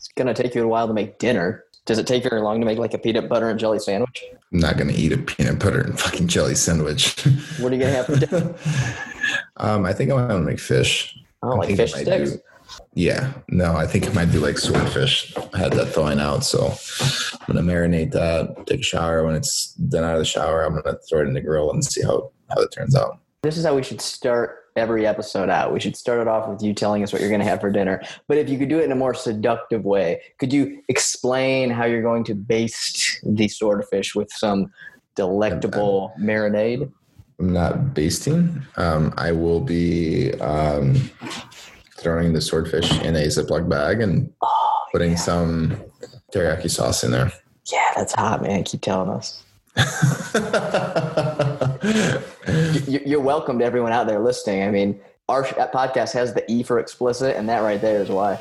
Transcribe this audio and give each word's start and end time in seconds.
It's 0.00 0.08
gonna 0.16 0.32
take 0.32 0.54
you 0.54 0.64
a 0.64 0.66
while 0.66 0.88
to 0.88 0.94
make 0.94 1.18
dinner. 1.18 1.64
Does 1.84 1.98
it 1.98 2.06
take 2.06 2.22
very 2.22 2.40
long 2.40 2.58
to 2.58 2.64
make 2.64 2.78
like 2.78 2.94
a 2.94 2.98
peanut 2.98 3.28
butter 3.28 3.50
and 3.50 3.60
jelly 3.60 3.78
sandwich? 3.78 4.24
I'm 4.50 4.58
not 4.58 4.78
gonna 4.78 4.94
eat 4.94 5.12
a 5.12 5.18
peanut 5.18 5.58
butter 5.58 5.82
and 5.82 6.00
fucking 6.00 6.26
jelly 6.26 6.54
sandwich. 6.54 7.22
What 7.58 7.70
are 7.70 7.74
you 7.76 7.82
gonna 7.82 7.92
have 7.92 8.06
for 8.06 8.16
dinner? 8.16 8.54
um, 9.58 9.84
I 9.84 9.92
think 9.92 10.10
I 10.10 10.14
want 10.14 10.30
to 10.30 10.38
make 10.38 10.58
fish. 10.58 11.18
Oh, 11.42 11.52
I 11.52 11.56
like 11.56 11.76
fish 11.76 11.92
sticks. 11.92 12.32
do- 12.32 12.40
yeah, 12.94 13.34
no, 13.48 13.76
I 13.76 13.86
think 13.86 14.08
I 14.08 14.12
might 14.12 14.32
do 14.32 14.40
like 14.40 14.56
swordfish. 14.56 15.36
I 15.52 15.58
had 15.58 15.72
that 15.74 15.88
thawing 15.88 16.18
out, 16.18 16.44
so 16.44 16.72
I'm 17.46 17.54
gonna 17.56 17.60
marinate 17.60 18.12
that. 18.12 18.64
Take 18.66 18.80
a 18.80 18.82
shower. 18.82 19.26
When 19.26 19.34
it's 19.34 19.74
done 19.74 20.04
out 20.04 20.14
of 20.14 20.20
the 20.20 20.24
shower, 20.24 20.62
I'm 20.62 20.80
gonna 20.80 20.96
throw 21.10 21.20
it 21.20 21.28
in 21.28 21.34
the 21.34 21.42
grill 21.42 21.70
and 21.72 21.84
see 21.84 22.02
how 22.02 22.30
how 22.48 22.62
it 22.62 22.72
turns 22.72 22.96
out. 22.96 23.18
This 23.42 23.58
is 23.58 23.66
how 23.66 23.74
we 23.74 23.82
should 23.82 24.00
start 24.00 24.59
every 24.76 25.06
episode 25.06 25.48
out. 25.50 25.72
We 25.72 25.80
should 25.80 25.96
start 25.96 26.20
it 26.20 26.28
off 26.28 26.48
with 26.48 26.62
you 26.62 26.72
telling 26.74 27.02
us 27.02 27.12
what 27.12 27.20
you're 27.20 27.30
going 27.30 27.40
to 27.40 27.46
have 27.46 27.60
for 27.60 27.70
dinner. 27.70 28.02
But 28.28 28.38
if 28.38 28.48
you 28.48 28.58
could 28.58 28.68
do 28.68 28.78
it 28.78 28.84
in 28.84 28.92
a 28.92 28.96
more 28.96 29.14
seductive 29.14 29.84
way, 29.84 30.20
could 30.38 30.52
you 30.52 30.82
explain 30.88 31.70
how 31.70 31.84
you're 31.84 32.02
going 32.02 32.24
to 32.24 32.34
baste 32.34 33.20
the 33.24 33.48
swordfish 33.48 34.14
with 34.14 34.30
some 34.30 34.72
delectable 35.16 36.12
marinade? 36.18 36.90
I'm 37.38 37.52
not 37.52 37.94
basting. 37.94 38.62
Um, 38.76 39.14
I 39.16 39.32
will 39.32 39.60
be 39.60 40.32
um, 40.40 40.94
throwing 41.96 42.32
the 42.32 42.40
swordfish 42.40 42.90
in 43.00 43.16
a 43.16 43.26
Ziploc 43.26 43.68
bag 43.68 44.00
and 44.00 44.32
Oh, 44.42 44.70
putting 44.92 45.16
some 45.16 45.80
teriyaki 46.34 46.70
sauce 46.70 47.02
in 47.04 47.10
there. 47.12 47.32
yeah, 47.72 47.92
that's 47.96 48.14
hot, 48.14 48.42
man. 48.42 48.62
Keep 48.64 48.82
telling 48.82 49.08
us. 49.10 49.42
You- 52.86 53.00
You're 53.06 53.20
welcome 53.20 53.58
to 53.60 53.64
everyone 53.64 53.92
out 53.92 54.06
there 54.06 54.18
listening. 54.18 54.62
I 54.62 54.70
mean, 54.70 55.00
our 55.28 55.44
podcast 55.44 56.12
has 56.12 56.34
the 56.34 56.44
E 56.50 56.62
for 56.62 56.78
explicit, 56.78 57.36
and 57.36 57.48
that 57.48 57.60
right 57.60 57.80
there 57.80 58.00
is 58.02 58.08
why. 58.08 58.38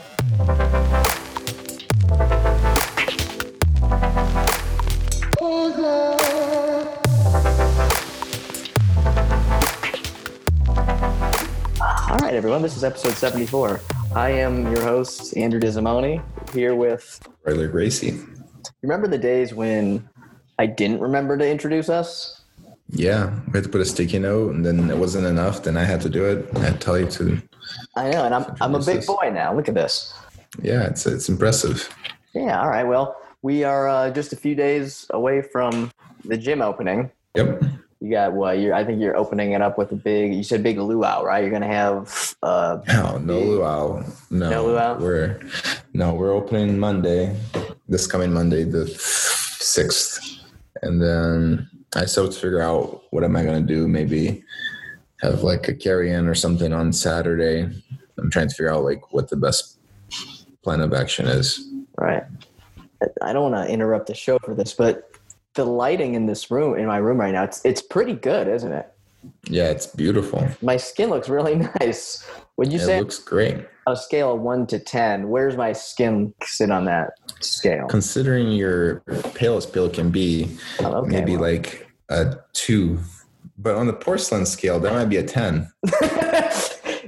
All 10.92 12.18
right, 12.18 12.34
everyone. 12.34 12.62
This 12.62 12.76
is 12.76 12.84
episode 12.84 13.14
74. 13.14 13.80
I 14.16 14.30
am 14.32 14.72
your 14.72 14.82
host, 14.82 15.36
Andrew 15.38 15.60
Disimoni, 15.60 16.22
here 16.54 16.76
with. 16.76 17.20
Riley 17.44 17.68
Gracie. 17.68 18.20
Remember 18.82 19.08
the 19.08 19.18
days 19.18 19.54
when 19.54 20.08
I 20.60 20.66
didn't 20.68 21.00
remember 21.00 21.38
to 21.38 21.50
introduce 21.50 21.90
us? 21.90 22.42
Yeah, 22.92 23.34
we 23.48 23.54
had 23.54 23.64
to 23.64 23.70
put 23.70 23.82
a 23.82 23.86
sticky 23.86 24.20
note, 24.20 24.54
and 24.54 24.66
then 24.66 24.90
it 24.90 24.98
wasn't 24.98 25.26
enough. 25.26 25.64
Then 25.64 25.78
I 25.78 25.84
had 25.86 26.02
to 26.02 26.10
do 26.10 26.26
it. 26.26 26.50
I 26.56 26.60
had 26.60 26.74
to 26.74 26.80
tell 26.80 27.00
you 27.00 27.08
to. 27.08 27.42
I 27.96 28.10
know, 28.12 28.26
and 28.26 28.34
I'm 28.36 28.46
I'm 28.60 28.76
a 28.76 28.80
big 28.84 28.98
us. 29.00 29.06
boy 29.06 29.32
now. 29.34 29.56
Look 29.56 29.70
at 29.70 29.76
this. 29.76 30.14
Yeah, 30.62 30.86
it's 30.88 31.06
it's 31.06 31.30
impressive. 31.30 31.88
Yeah. 32.34 32.60
All 32.62 32.68
right. 32.70 32.84
Well, 32.84 33.16
we 33.42 33.64
are 33.64 33.88
uh, 33.88 34.10
just 34.12 34.34
a 34.34 34.36
few 34.36 34.54
days 34.56 35.06
away 35.12 35.42
from 35.42 35.92
the 36.26 36.36
gym 36.36 36.62
opening. 36.62 37.10
Yep. 37.36 37.64
You 38.02 38.12
got 38.12 38.34
what? 38.34 38.60
You're, 38.60 38.74
I 38.74 38.84
think 38.84 39.00
you're 39.02 39.16
opening 39.18 39.52
it 39.52 39.62
up 39.62 39.78
with 39.78 39.92
a 39.92 39.96
big. 39.96 40.34
You 40.34 40.44
said 40.44 40.64
big 40.64 40.78
luau, 40.80 41.22
right? 41.24 41.42
You're 41.44 41.52
gonna 41.52 41.68
have. 41.68 42.36
Uh, 42.42 42.80
No, 42.88 43.18
no 43.20 43.40
luau. 43.40 44.04
No, 44.32 44.50
No 44.50 44.66
luau? 44.66 44.98
We're 45.00 45.40
no, 45.94 46.14
we're 46.16 46.34
opening 46.34 46.80
Monday. 46.80 47.36
This 47.88 48.08
coming 48.08 48.34
Monday, 48.34 48.64
the 48.64 48.88
sixth, 48.88 50.39
and 50.82 51.02
then 51.02 51.70
I 51.96 52.06
still 52.06 52.26
have 52.26 52.34
to 52.34 52.40
figure 52.40 52.62
out 52.62 53.04
what 53.12 53.24
am 53.24 53.36
I 53.36 53.44
going 53.44 53.66
to 53.66 53.74
do. 53.74 53.88
Maybe 53.88 54.44
have 55.22 55.44
like 55.44 55.68
a 55.68 55.74
carry-in 55.74 56.28
or 56.28 56.36
something 56.36 56.72
on 56.74 56.94
Saturday. 56.94 57.62
I'm 58.18 58.30
trying 58.32 58.48
to 58.50 58.56
figure 58.56 58.72
out 58.74 58.84
like 58.84 59.12
what 59.14 59.30
the 59.30 59.36
best 59.36 59.78
plan 60.64 60.82
of 60.82 60.94
action 60.94 61.26
is. 61.28 61.68
right. 61.98 62.24
I 63.22 63.32
don't 63.32 63.50
want 63.52 63.66
to 63.68 63.72
interrupt 63.74 64.08
the 64.08 64.14
show 64.14 64.40
for 64.40 64.54
this, 64.54 64.74
but 64.74 65.10
the 65.54 65.66
lighting 65.66 66.16
in 66.16 66.26
this 66.26 66.52
room, 66.52 66.78
in 66.78 66.86
my 66.86 66.98
room 66.98 67.18
right 67.20 67.32
now, 67.32 67.44
it's 67.46 67.64
it's 67.64 67.82
pretty 67.82 68.12
good, 68.14 68.48
isn't 68.50 68.74
it? 68.74 68.92
Yeah, 69.46 69.70
it's 69.70 69.88
beautiful. 69.88 70.46
My 70.62 70.76
skin 70.78 71.10
looks 71.10 71.30
really 71.30 71.56
nice. 71.80 72.30
Would 72.58 72.74
you 72.74 72.80
It 72.80 72.86
say 72.86 73.00
looks 73.00 73.18
great. 73.20 73.56
on 73.88 73.94
a 73.94 73.96
scale 73.96 74.34
of 74.34 74.42
one 74.42 74.68
to 74.68 74.80
ten, 74.80 75.30
where's 75.30 75.56
my 75.56 75.72
skin 75.72 76.34
sit 76.44 76.72
on 76.72 76.84
that 76.86 77.12
scale? 77.42 77.88
Considering 77.88 78.52
your 78.52 79.00
palest 79.36 79.74
bill 79.74 79.90
can 79.90 80.10
be, 80.10 80.58
Oh, 80.80 80.96
okay, 81.02 81.10
maybe 81.10 81.34
well. 81.34 81.52
like 81.52 81.88
a 82.10 82.38
two. 82.54 83.00
But 83.58 83.76
on 83.76 83.88
the 83.88 83.94
porcelain 83.94 84.46
scale, 84.46 84.80
that 84.80 84.94
might 84.94 85.06
be 85.10 85.18
a 85.18 85.24
ten. 85.24 85.70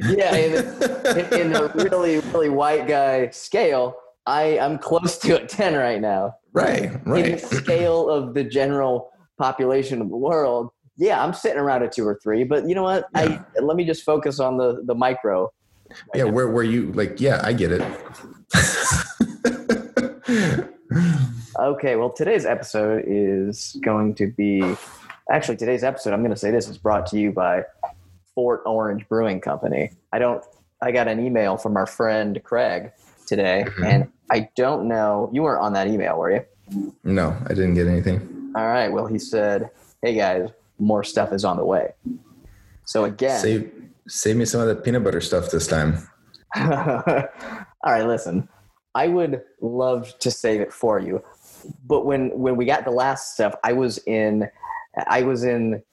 yeah, 0.10 0.36
in, 0.36 0.54
in, 0.56 1.34
in 1.42 1.54
the 1.54 1.72
really, 1.92 2.20
really 2.32 2.50
white 2.50 2.88
guy 2.88 3.30
scale, 3.30 3.96
I, 4.26 4.60
I'm 4.60 4.78
close 4.78 5.18
to 5.20 5.42
a 5.42 5.46
10 5.46 5.76
right 5.76 6.00
now. 6.02 6.36
Right, 6.54 6.84
In 6.84 7.02
right. 7.06 7.32
the 7.32 7.38
scale 7.38 8.10
of 8.10 8.34
the 8.34 8.44
general 8.44 9.12
population 9.40 10.02
of 10.02 10.10
the 10.10 10.18
world, 10.18 10.70
yeah, 10.98 11.24
I'm 11.24 11.34
sitting 11.34 11.58
around 11.58 11.84
a 11.84 11.90
two 11.90 12.06
or 12.06 12.20
three. 12.22 12.44
But 12.44 12.68
you 12.68 12.76
know 12.76 12.84
what? 12.84 13.06
I 13.16 13.40
let 13.62 13.78
me 13.78 13.86
just 13.86 14.04
focus 14.04 14.40
on 14.40 14.58
the 14.58 14.82
the 14.86 14.94
micro. 14.94 15.50
Yeah, 16.14 16.26
where 16.26 16.50
where 16.50 16.64
you 16.64 16.92
like? 16.92 17.20
Yeah, 17.22 17.42
I 17.44 17.54
get 17.54 17.72
it. 17.72 17.82
Okay, 21.58 21.96
well, 21.96 22.10
today's 22.10 22.46
episode 22.46 23.04
is 23.08 23.78
going 23.82 24.16
to 24.16 24.28
be 24.28 24.76
actually 25.32 25.58
today's 25.58 25.84
episode. 25.84 26.14
I'm 26.14 26.20
going 26.22 26.32
to 26.32 26.38
say 26.38 26.52
this 26.52 26.68
is 26.68 26.78
brought 26.78 27.06
to 27.08 27.20
you 27.20 27.32
by 27.32 27.64
Fort 28.36 28.62
Orange 28.66 29.08
Brewing 29.08 29.40
Company. 29.42 29.92
I 30.12 30.20
don't. 30.20 30.44
I 30.82 30.92
got 30.92 31.08
an 31.08 31.20
email 31.24 31.58
from 31.58 31.78
our 31.78 31.86
friend 31.86 32.42
Craig 32.44 32.92
today, 33.28 33.66
Mhm. 33.68 33.86
and 33.86 34.08
I 34.32 34.50
don't 34.56 34.88
know. 34.88 35.30
You 35.32 35.44
weren't 35.44 35.62
on 35.62 35.74
that 35.74 35.88
email, 35.88 36.18
were 36.18 36.32
you? 36.32 36.94
no, 37.04 37.36
I 37.46 37.50
didn't 37.50 37.74
get 37.76 37.88
anything. 37.88 38.52
All 38.56 38.66
right. 38.68 38.90
Well, 38.92 39.06
he 39.06 39.20
said, 39.20 39.70
"Hey 40.02 40.14
guys, 40.16 40.50
more 40.80 41.04
stuff 41.04 41.32
is 41.34 41.46
on 41.46 41.58
the 41.58 41.66
way." 41.66 41.94
So 42.86 43.04
again, 43.06 43.40
Save 43.40 43.72
save 44.08 44.36
me 44.38 44.46
some 44.46 44.62
of 44.62 44.68
the 44.68 44.76
peanut 44.76 45.04
butter 45.04 45.22
stuff 45.22 45.52
this 45.52 45.68
time. 45.68 45.98
all 46.56 46.64
right. 47.86 48.06
Listen, 48.06 48.48
I 48.96 49.08
would 49.08 49.42
love 49.62 50.18
to 50.20 50.32
save 50.32 50.62
it 50.62 50.74
for 50.74 51.00
you, 51.00 51.24
but 51.88 52.06
when 52.06 52.30
when 52.38 52.56
we 52.56 52.66
got 52.66 52.86
the 52.86 52.92
last 52.92 53.34
stuff, 53.34 53.56
I 53.64 53.74
was 53.74 54.00
in, 54.06 54.50
I 55.08 55.24
was 55.24 55.44
in. 55.44 55.84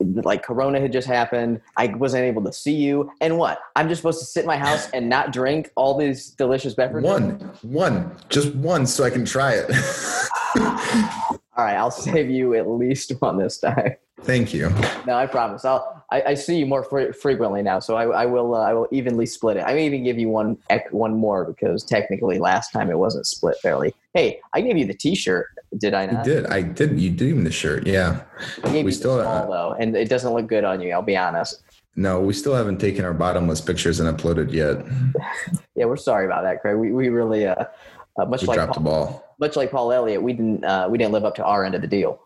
Like 0.00 0.42
Corona 0.42 0.80
had 0.80 0.92
just 0.92 1.06
happened, 1.06 1.60
I 1.76 1.86
wasn't 1.86 2.24
able 2.24 2.42
to 2.44 2.52
see 2.52 2.74
you. 2.74 3.12
And 3.20 3.38
what? 3.38 3.60
I'm 3.76 3.88
just 3.88 4.00
supposed 4.00 4.18
to 4.18 4.26
sit 4.26 4.40
in 4.40 4.46
my 4.46 4.58
house 4.58 4.90
and 4.90 5.08
not 5.08 5.32
drink 5.32 5.70
all 5.76 5.96
these 5.96 6.30
delicious 6.30 6.74
beverages. 6.74 7.08
One, 7.08 7.30
one, 7.62 8.16
just 8.28 8.54
one, 8.56 8.86
so 8.86 9.04
I 9.04 9.10
can 9.10 9.24
try 9.24 9.54
it. 9.54 9.70
All 11.56 11.64
right, 11.64 11.76
I'll 11.76 11.92
save 11.92 12.28
you 12.28 12.54
at 12.54 12.68
least 12.68 13.12
one 13.20 13.38
this 13.38 13.58
time. 13.58 13.94
Thank 14.22 14.52
you. 14.52 14.70
No, 15.06 15.14
I 15.14 15.26
promise. 15.26 15.64
I'll. 15.64 15.93
I, 16.10 16.22
I 16.22 16.34
see 16.34 16.58
you 16.58 16.66
more 16.66 16.82
fre- 16.82 17.12
frequently 17.12 17.62
now, 17.62 17.78
so 17.78 17.96
I, 17.96 18.22
I 18.22 18.26
will. 18.26 18.54
Uh, 18.54 18.60
I 18.60 18.72
will 18.74 18.88
evenly 18.90 19.26
split 19.26 19.56
it. 19.56 19.64
I 19.66 19.74
may 19.74 19.86
even 19.86 20.04
give 20.04 20.18
you 20.18 20.28
one 20.28 20.58
one 20.90 21.16
more 21.16 21.44
because 21.44 21.82
technically 21.82 22.38
last 22.38 22.72
time 22.72 22.90
it 22.90 22.98
wasn't 22.98 23.26
split 23.26 23.56
fairly. 23.60 23.94
Hey, 24.12 24.40
I 24.52 24.60
gave 24.60 24.76
you 24.76 24.86
the 24.86 24.94
T-shirt, 24.94 25.46
did 25.78 25.94
I 25.94 26.04
You 26.04 26.24
did. 26.24 26.46
I 26.46 26.62
did. 26.62 27.00
You 27.00 27.10
did 27.10 27.28
even 27.28 27.44
the 27.44 27.50
shirt. 27.50 27.86
Yeah. 27.86 28.22
We 28.64 28.92
still, 28.92 29.16
the 29.16 29.24
small 29.24 29.44
uh, 29.44 29.46
though, 29.46 29.76
and 29.78 29.96
it 29.96 30.08
doesn't 30.08 30.32
look 30.32 30.46
good 30.46 30.64
on 30.64 30.80
you. 30.80 30.92
I'll 30.92 31.02
be 31.02 31.16
honest. 31.16 31.62
No, 31.96 32.20
we 32.20 32.32
still 32.32 32.54
haven't 32.54 32.78
taken 32.78 33.04
our 33.04 33.14
bottomless 33.14 33.60
pictures 33.60 34.00
and 34.00 34.16
uploaded 34.16 34.52
yet. 34.52 34.84
Yeah, 35.76 35.86
we're 35.86 35.96
sorry 35.96 36.24
about 36.24 36.44
that, 36.44 36.60
Craig. 36.60 36.76
We 36.76 36.92
we 36.92 37.08
really 37.08 37.48
uh, 37.48 37.64
uh 38.16 38.24
much 38.26 38.42
We 38.42 38.46
like 38.46 38.58
dropped 38.58 38.74
the 38.74 38.80
Paul, 38.80 39.06
ball. 39.06 39.34
much 39.40 39.56
like 39.56 39.72
Paul 39.72 39.90
Elliott, 39.90 40.22
we 40.22 40.32
didn't 40.32 40.64
uh, 40.64 40.86
we 40.88 40.98
didn't 40.98 41.12
live 41.12 41.24
up 41.24 41.34
to 41.34 41.44
our 41.44 41.64
end 41.64 41.74
of 41.74 41.80
the 41.80 41.88
deal. 41.88 42.22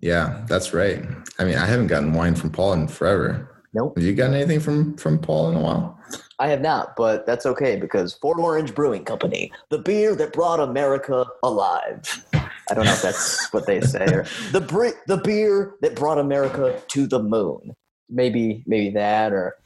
Yeah, 0.00 0.44
that's 0.48 0.72
right. 0.72 1.04
I 1.38 1.44
mean, 1.44 1.56
I 1.56 1.66
haven't 1.66 1.88
gotten 1.88 2.12
wine 2.12 2.34
from 2.34 2.50
Paul 2.50 2.72
in 2.74 2.88
forever. 2.88 3.50
Nope. 3.72 3.96
Have 3.96 4.04
you 4.04 4.14
gotten 4.14 4.34
anything 4.34 4.60
from 4.60 4.96
from 4.96 5.18
Paul 5.18 5.50
in 5.50 5.56
a 5.56 5.60
while? 5.60 5.98
I 6.38 6.48
have 6.48 6.60
not, 6.60 6.96
but 6.96 7.26
that's 7.26 7.46
okay 7.46 7.76
because 7.76 8.14
Fort 8.14 8.38
Orange 8.38 8.74
Brewing 8.74 9.04
Company, 9.04 9.52
the 9.70 9.78
beer 9.78 10.14
that 10.16 10.32
brought 10.32 10.60
America 10.60 11.26
alive. 11.42 12.24
I 12.32 12.74
don't 12.74 12.84
know 12.84 12.92
if 12.92 13.02
that's 13.02 13.52
what 13.52 13.66
they 13.66 13.80
say. 13.80 14.04
Or 14.06 14.26
the 14.52 14.60
bre- 14.60 14.98
the 15.06 15.18
beer 15.18 15.74
that 15.80 15.94
brought 15.96 16.18
America 16.18 16.80
to 16.88 17.06
the 17.06 17.22
moon. 17.22 17.74
Maybe 18.08 18.62
maybe 18.66 18.90
that 18.90 19.32
or 19.32 19.56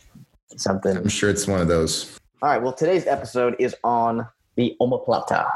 something. 0.56 0.96
I'm 0.96 1.08
sure 1.08 1.30
it's 1.30 1.46
one 1.46 1.60
of 1.60 1.68
those. 1.68 2.18
All 2.42 2.48
right. 2.48 2.62
Well, 2.62 2.72
today's 2.72 3.06
episode 3.06 3.56
is 3.58 3.74
on 3.84 4.26
the 4.56 4.76
omoplata. 4.80 5.50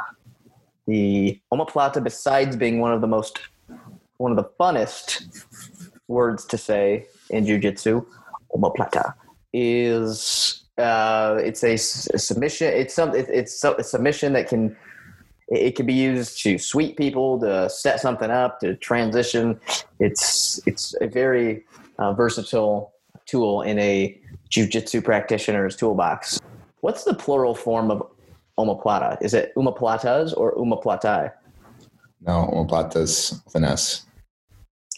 The 0.87 1.41
omoplata, 1.53 2.03
besides 2.03 2.56
being 2.56 2.81
one 2.81 2.93
of 2.93 3.00
the 3.00 3.06
most 3.06 3.38
one 4.23 4.31
of 4.31 4.37
the 4.37 4.49
funnest 4.59 5.45
words 6.07 6.45
to 6.47 6.57
say 6.57 7.07
in 7.31 7.45
jujitsu, 7.45 8.07
omoplata 8.55 9.15
is 9.53 10.63
uh, 10.79 11.39
it's 11.43 11.63
a, 11.65 11.75
a 11.75 12.19
submission. 12.19 12.69
It's 12.69 12.95
some 12.95 13.15
it, 13.15 13.29
it's 13.29 13.65
a 13.65 13.83
submission 13.83 14.33
that 14.35 14.49
can 14.49 14.77
it 15.49 15.75
can 15.77 15.87
be 15.87 15.93
used 15.93 16.41
to 16.45 16.57
sweep 16.57 16.97
people, 16.97 17.41
to 17.41 17.69
set 17.69 18.01
something 18.01 18.31
up, 18.31 18.61
to 18.61 18.77
transition. 18.77 19.61
It's 19.99 20.61
it's 20.67 20.95
a 21.01 21.09
very 21.09 21.65
uh, 21.99 22.13
versatile 22.15 22.93
tool 23.27 23.63
in 23.63 23.79
a 23.81 24.19
jujitsu 24.51 25.03
practitioner's 25.03 25.75
toolbox. 25.77 26.41
What's 26.81 27.03
the 27.05 27.15
plural 27.15 27.55
form 27.55 27.91
of 27.91 28.07
omoplata? 28.57 29.19
Is 29.21 29.35
it 29.35 29.53
omoplatas 29.57 30.33
or 30.37 30.55
omoplatai? 30.55 31.33
No, 32.25 32.49
omoplatas 32.53 33.45
with 33.45 33.57
an 33.57 33.65
S. 33.65 34.07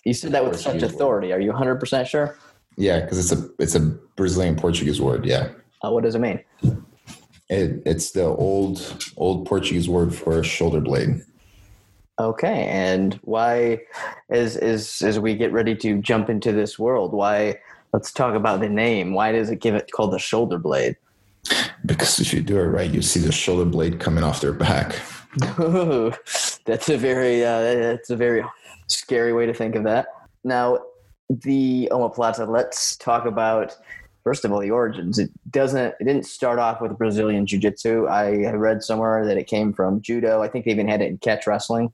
You 0.04 0.14
said 0.14 0.32
that 0.32 0.44
with 0.44 0.56
such 0.56 0.64
Portuguese 0.64 0.82
word. 0.82 0.94
authority. 0.94 1.32
Are 1.32 1.40
you 1.40 1.52
100% 1.52 2.06
sure? 2.06 2.36
Yeah, 2.76 3.00
because 3.00 3.18
it's 3.18 3.40
a 3.40 3.48
it's 3.58 3.74
a 3.74 3.80
Brazilian 4.16 4.56
Portuguese 4.56 5.00
word. 5.00 5.24
Yeah, 5.24 5.48
Uh, 5.84 5.90
what 5.92 6.02
does 6.02 6.14
it 6.14 6.18
mean? 6.20 6.40
it, 7.48 7.82
it's 7.86 8.10
the 8.12 8.24
old 8.24 9.04
old 9.16 9.46
Portuguese 9.46 9.88
word 9.88 10.14
for 10.14 10.42
shoulder 10.42 10.80
blade. 10.80 11.20
Okay, 12.18 12.66
and 12.66 13.14
why, 13.22 13.80
as 14.28 14.56
as 14.56 15.02
as 15.02 15.18
we 15.20 15.36
get 15.36 15.52
ready 15.52 15.74
to 15.76 15.98
jump 16.00 16.28
into 16.28 16.52
this 16.52 16.78
world, 16.78 17.12
why? 17.12 17.58
Let's 17.92 18.12
talk 18.12 18.34
about 18.34 18.58
the 18.60 18.68
name. 18.68 19.14
Why 19.14 19.30
does 19.30 19.50
it 19.50 19.60
give 19.60 19.76
it 19.76 19.88
called 19.92 20.12
the 20.12 20.18
shoulder 20.18 20.58
blade? 20.58 20.96
Because 21.86 22.18
if 22.18 22.32
you 22.34 22.40
do 22.42 22.58
it 22.58 22.64
right, 22.64 22.90
you 22.90 23.02
see 23.02 23.20
the 23.20 23.30
shoulder 23.30 23.64
blade 23.64 24.00
coming 24.00 24.24
off 24.24 24.40
their 24.40 24.52
back. 24.52 24.96
Ooh, 25.60 26.12
that's 26.64 26.88
a 26.88 26.96
very 26.96 27.44
uh, 27.44 27.60
that's 27.60 28.10
a 28.10 28.16
very 28.16 28.44
scary 28.88 29.32
way 29.32 29.46
to 29.46 29.54
think 29.54 29.74
of 29.74 29.84
that. 29.84 30.06
Now, 30.42 30.78
the 31.28 31.88
omoplata. 31.90 32.48
Let's 32.48 32.96
talk 32.96 33.26
about 33.26 33.76
first 34.22 34.44
of 34.44 34.52
all 34.52 34.60
the 34.60 34.70
origins. 34.70 35.18
It 35.18 35.30
doesn't. 35.50 35.94
It 36.00 36.04
didn't 36.04 36.26
start 36.26 36.58
off 36.58 36.80
with 36.80 36.96
Brazilian 36.98 37.46
jiu-jitsu. 37.46 38.06
I 38.06 38.50
read 38.52 38.82
somewhere 38.82 39.24
that 39.26 39.36
it 39.36 39.46
came 39.46 39.72
from 39.72 40.00
judo. 40.00 40.42
I 40.42 40.48
think 40.48 40.64
they 40.64 40.70
even 40.70 40.88
had 40.88 41.00
it 41.00 41.06
in 41.06 41.18
catch 41.18 41.46
wrestling. 41.46 41.92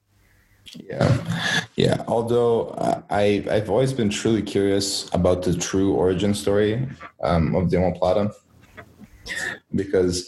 Yeah, 0.75 1.57
yeah. 1.77 2.05
Although 2.07 2.75
I 3.11 3.45
I've 3.51 3.71
always 3.71 3.93
been 3.93 4.11
truly 4.11 4.43
curious 4.43 5.09
about 5.13 5.43
the 5.43 5.55
true 5.55 5.95
origin 5.95 6.35
story 6.35 6.89
um, 7.23 7.55
of 7.55 7.71
the 7.71 7.79
omoplata 7.79 8.33
because 9.75 10.27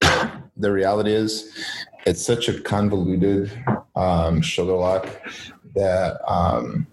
the 0.56 0.72
reality 0.72 1.12
is 1.12 1.52
it's 2.06 2.24
such 2.24 2.48
a 2.48 2.60
convoluted 2.60 3.50
um, 3.96 4.40
shoulder 4.40 4.74
lock 4.74 5.08
that 5.76 6.20
um, 6.26 6.86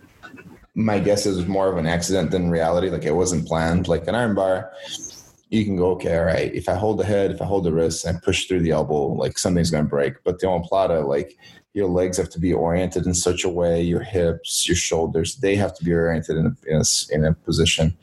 my 0.75 0.99
guess 0.99 1.25
is 1.25 1.47
more 1.47 1.69
of 1.69 1.77
an 1.77 1.87
accident 1.87 2.31
than 2.31 2.49
reality. 2.49 2.89
Like 2.89 3.05
it 3.05 3.15
wasn't 3.15 3.47
planned. 3.47 3.87
Like 3.87 4.07
an 4.07 4.15
armbar, 4.15 4.69
you 5.49 5.65
can 5.65 5.77
go, 5.77 5.91
okay, 5.91 6.17
all 6.17 6.25
right. 6.25 6.53
If 6.53 6.69
I 6.69 6.75
hold 6.75 6.99
the 6.99 7.05
head, 7.05 7.31
if 7.31 7.41
I 7.41 7.45
hold 7.45 7.63
the 7.63 7.73
wrist, 7.73 8.05
and 8.05 8.21
push 8.21 8.45
through 8.45 8.61
the 8.61 8.71
elbow, 8.71 9.13
like 9.13 9.37
something's 9.37 9.71
gonna 9.71 9.85
break. 9.85 10.23
But 10.23 10.39
the 10.39 10.47
omoplata, 10.47 11.07
like 11.07 11.37
your 11.73 11.87
legs 11.87 12.17
have 12.17 12.29
to 12.29 12.39
be 12.39 12.53
oriented 12.53 13.05
in 13.05 13.13
such 13.13 13.43
a 13.43 13.49
way, 13.49 13.81
your 13.81 14.03
hips, 14.03 14.67
your 14.67 14.75
shoulders, 14.75 15.37
they 15.37 15.55
have 15.55 15.75
to 15.75 15.83
be 15.83 15.93
oriented 15.93 16.37
in 16.37 16.45
a, 16.45 16.55
in 16.67 16.81
a, 16.81 17.15
in 17.15 17.25
a 17.25 17.33
position. 17.33 17.97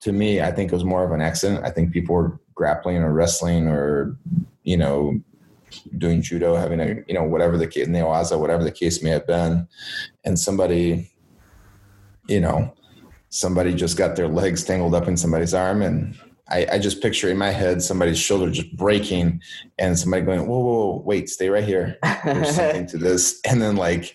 To 0.00 0.12
me, 0.12 0.42
I 0.42 0.52
think 0.52 0.70
it 0.70 0.74
was 0.74 0.84
more 0.84 1.02
of 1.02 1.12
an 1.12 1.22
accident. 1.22 1.64
I 1.64 1.70
think 1.70 1.92
people 1.92 2.14
were 2.14 2.38
grappling 2.54 2.98
or 2.98 3.12
wrestling 3.12 3.68
or, 3.68 4.16
you 4.64 4.76
know, 4.76 5.18
doing 5.98 6.22
judo, 6.22 6.54
having 6.54 6.80
a, 6.80 6.96
you 7.06 7.14
know, 7.14 7.24
whatever 7.24 7.56
the 7.56 7.66
case, 7.66 7.86
newaza, 7.86 8.38
whatever 8.38 8.64
the 8.64 8.72
case 8.72 9.02
may 9.02 9.10
have 9.10 9.26
been. 9.26 9.68
And 10.24 10.38
somebody, 10.38 11.10
you 12.28 12.40
know, 12.40 12.74
somebody 13.28 13.74
just 13.74 13.96
got 13.96 14.16
their 14.16 14.28
legs 14.28 14.64
tangled 14.64 14.94
up 14.94 15.08
in 15.08 15.16
somebody's 15.16 15.54
arm 15.54 15.82
and 15.82 16.18
I, 16.48 16.66
I 16.72 16.78
just 16.78 17.00
picture 17.00 17.30
in 17.30 17.38
my 17.38 17.50
head 17.50 17.82
somebody's 17.82 18.18
shoulder 18.18 18.50
just 18.50 18.76
breaking 18.76 19.40
and 19.78 19.98
somebody 19.98 20.24
going, 20.24 20.46
whoa, 20.46 20.58
whoa, 20.58 20.72
whoa 20.72 21.02
wait, 21.04 21.30
stay 21.30 21.48
right 21.48 21.64
here. 21.64 21.98
There's 22.24 22.50
something 22.56 22.86
to 22.88 22.98
this. 22.98 23.40
And 23.46 23.62
then 23.62 23.76
like 23.76 24.14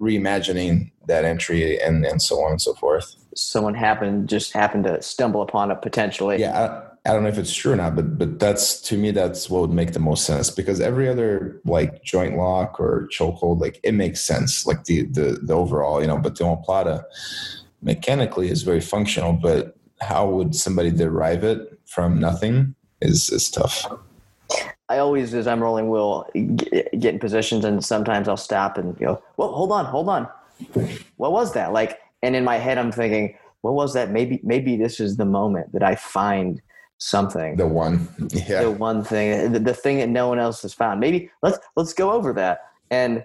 reimagining 0.00 0.90
that 1.06 1.24
entry 1.24 1.80
and, 1.80 2.04
and 2.04 2.20
so 2.20 2.44
on 2.44 2.52
and 2.52 2.62
so 2.62 2.74
forth. 2.74 3.16
Someone 3.34 3.74
happened 3.74 4.28
just 4.28 4.52
happened 4.52 4.84
to 4.84 5.00
stumble 5.00 5.42
upon 5.42 5.70
it 5.70 5.80
potentially. 5.80 6.38
Yeah. 6.38 6.60
I, 6.60 6.89
I 7.06 7.12
don't 7.12 7.22
know 7.22 7.30
if 7.30 7.38
it's 7.38 7.54
true 7.54 7.72
or 7.72 7.76
not, 7.76 7.96
but, 7.96 8.18
but 8.18 8.38
that's 8.38 8.80
to 8.82 8.98
me, 8.98 9.10
that's 9.10 9.48
what 9.48 9.62
would 9.62 9.70
make 9.70 9.92
the 9.92 9.98
most 9.98 10.26
sense 10.26 10.50
because 10.50 10.80
every 10.80 11.08
other 11.08 11.60
like 11.64 12.02
joint 12.02 12.36
lock 12.36 12.78
or 12.78 13.08
chokehold, 13.10 13.60
like 13.60 13.80
it 13.82 13.92
makes 13.92 14.20
sense, 14.20 14.66
like 14.66 14.84
the, 14.84 15.04
the, 15.04 15.38
the 15.42 15.54
overall, 15.54 16.02
you 16.02 16.06
know, 16.06 16.18
but 16.18 16.36
the 16.36 16.44
omoplata 16.44 17.04
mechanically 17.80 18.50
is 18.50 18.62
very 18.62 18.80
functional, 18.80 19.32
but 19.32 19.76
how 20.02 20.28
would 20.28 20.54
somebody 20.54 20.90
derive 20.90 21.42
it 21.42 21.78
from 21.86 22.20
nothing 22.20 22.74
is, 23.00 23.30
is 23.30 23.50
tough. 23.50 23.86
I 24.88 24.98
always, 24.98 25.34
as 25.34 25.46
I'm 25.46 25.62
rolling, 25.62 25.88
will 25.88 26.28
get, 26.56 26.92
in 26.92 27.18
positions, 27.18 27.64
and 27.64 27.84
sometimes 27.84 28.28
I'll 28.28 28.36
stop 28.36 28.76
and 28.76 28.98
go, 28.98 29.22
"Well, 29.36 29.52
hold 29.52 29.70
on, 29.70 29.84
hold 29.84 30.08
on. 30.08 30.28
What 31.16 31.30
was 31.30 31.52
that?" 31.52 31.72
Like, 31.72 32.00
and 32.22 32.34
in 32.34 32.42
my 32.42 32.56
head, 32.56 32.76
I'm 32.76 32.90
thinking, 32.90 33.38
"What 33.60 33.74
was 33.74 33.94
that? 33.94 34.10
Maybe, 34.10 34.40
maybe 34.42 34.76
this 34.76 34.98
is 34.98 35.16
the 35.16 35.24
moment 35.24 35.72
that 35.74 35.84
I 35.84 35.94
find 35.94 36.60
something, 37.00 37.56
The 37.56 37.66
one. 37.66 38.08
Yeah. 38.30 38.62
the 38.62 38.70
one 38.70 39.02
thing, 39.02 39.52
the, 39.52 39.58
the 39.58 39.74
thing 39.74 39.98
that 39.98 40.08
no 40.08 40.28
one 40.28 40.38
else 40.38 40.62
has 40.62 40.72
found. 40.72 41.00
Maybe 41.00 41.30
let's 41.42 41.58
let's 41.76 41.92
go 41.92 42.12
over 42.12 42.32
that." 42.34 42.60
And 42.90 43.24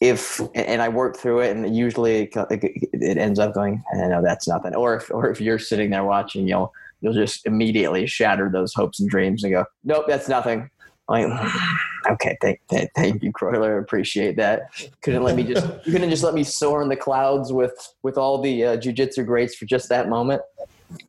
if 0.00 0.40
and 0.54 0.80
I 0.80 0.88
work 0.88 1.16
through 1.16 1.40
it, 1.40 1.56
and 1.56 1.76
usually 1.76 2.30
it, 2.32 3.18
ends 3.18 3.38
up 3.38 3.54
going, 3.54 3.82
"I 3.92 4.06
know 4.06 4.22
that's 4.22 4.46
nothing." 4.46 4.74
Or 4.74 4.96
if 4.96 5.10
or 5.10 5.30
if 5.30 5.40
you're 5.40 5.58
sitting 5.58 5.90
there 5.90 6.04
watching, 6.04 6.46
you'll 6.46 6.72
you'll 7.00 7.14
just 7.14 7.46
immediately 7.46 8.06
shatter 8.06 8.50
those 8.52 8.72
hopes 8.74 9.00
and 9.00 9.10
dreams 9.10 9.42
and 9.42 9.52
go, 9.52 9.64
"Nope, 9.84 10.04
that's 10.06 10.28
nothing." 10.28 10.70
Like, 11.08 11.26
okay, 12.10 12.38
thank, 12.40 12.60
thank, 12.68 12.90
thank 12.94 13.22
you, 13.22 13.32
Croyler. 13.32 13.78
Appreciate 13.80 14.36
that. 14.36 14.70
Couldn't 15.02 15.24
let 15.24 15.36
me 15.36 15.42
just 15.42 15.66
you 15.84 15.92
couldn't 15.92 16.10
just 16.10 16.22
let 16.22 16.34
me 16.34 16.44
soar 16.44 16.82
in 16.82 16.88
the 16.88 16.96
clouds 16.96 17.52
with 17.52 17.94
with 18.02 18.16
all 18.16 18.40
the 18.40 18.64
uh, 18.64 18.76
jujitsu 18.76 19.26
greats 19.26 19.54
for 19.56 19.66
just 19.66 19.88
that 19.88 20.08
moment. 20.08 20.40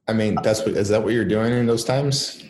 I 0.07 0.13
mean, 0.13 0.37
that's 0.43 0.61
what, 0.61 0.69
is 0.69 0.89
that 0.89 1.03
what 1.03 1.13
you're 1.13 1.25
doing 1.25 1.53
in 1.53 1.65
those 1.65 1.83
times? 1.83 2.43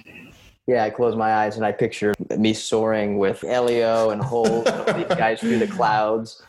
Yeah, 0.68 0.84
I 0.84 0.90
close 0.90 1.16
my 1.16 1.34
eyes 1.34 1.58
and 1.58 1.66
I 1.66 1.72
picture 1.72 2.14
me 2.38 2.54
soaring 2.54 3.18
with 3.18 3.42
Helio 3.42 4.12
and 4.12 4.22
Holt, 4.22 4.66
these 4.96 5.08
guys 5.08 5.40
through 5.40 5.60
the 5.60 5.68
clouds. 5.68 6.42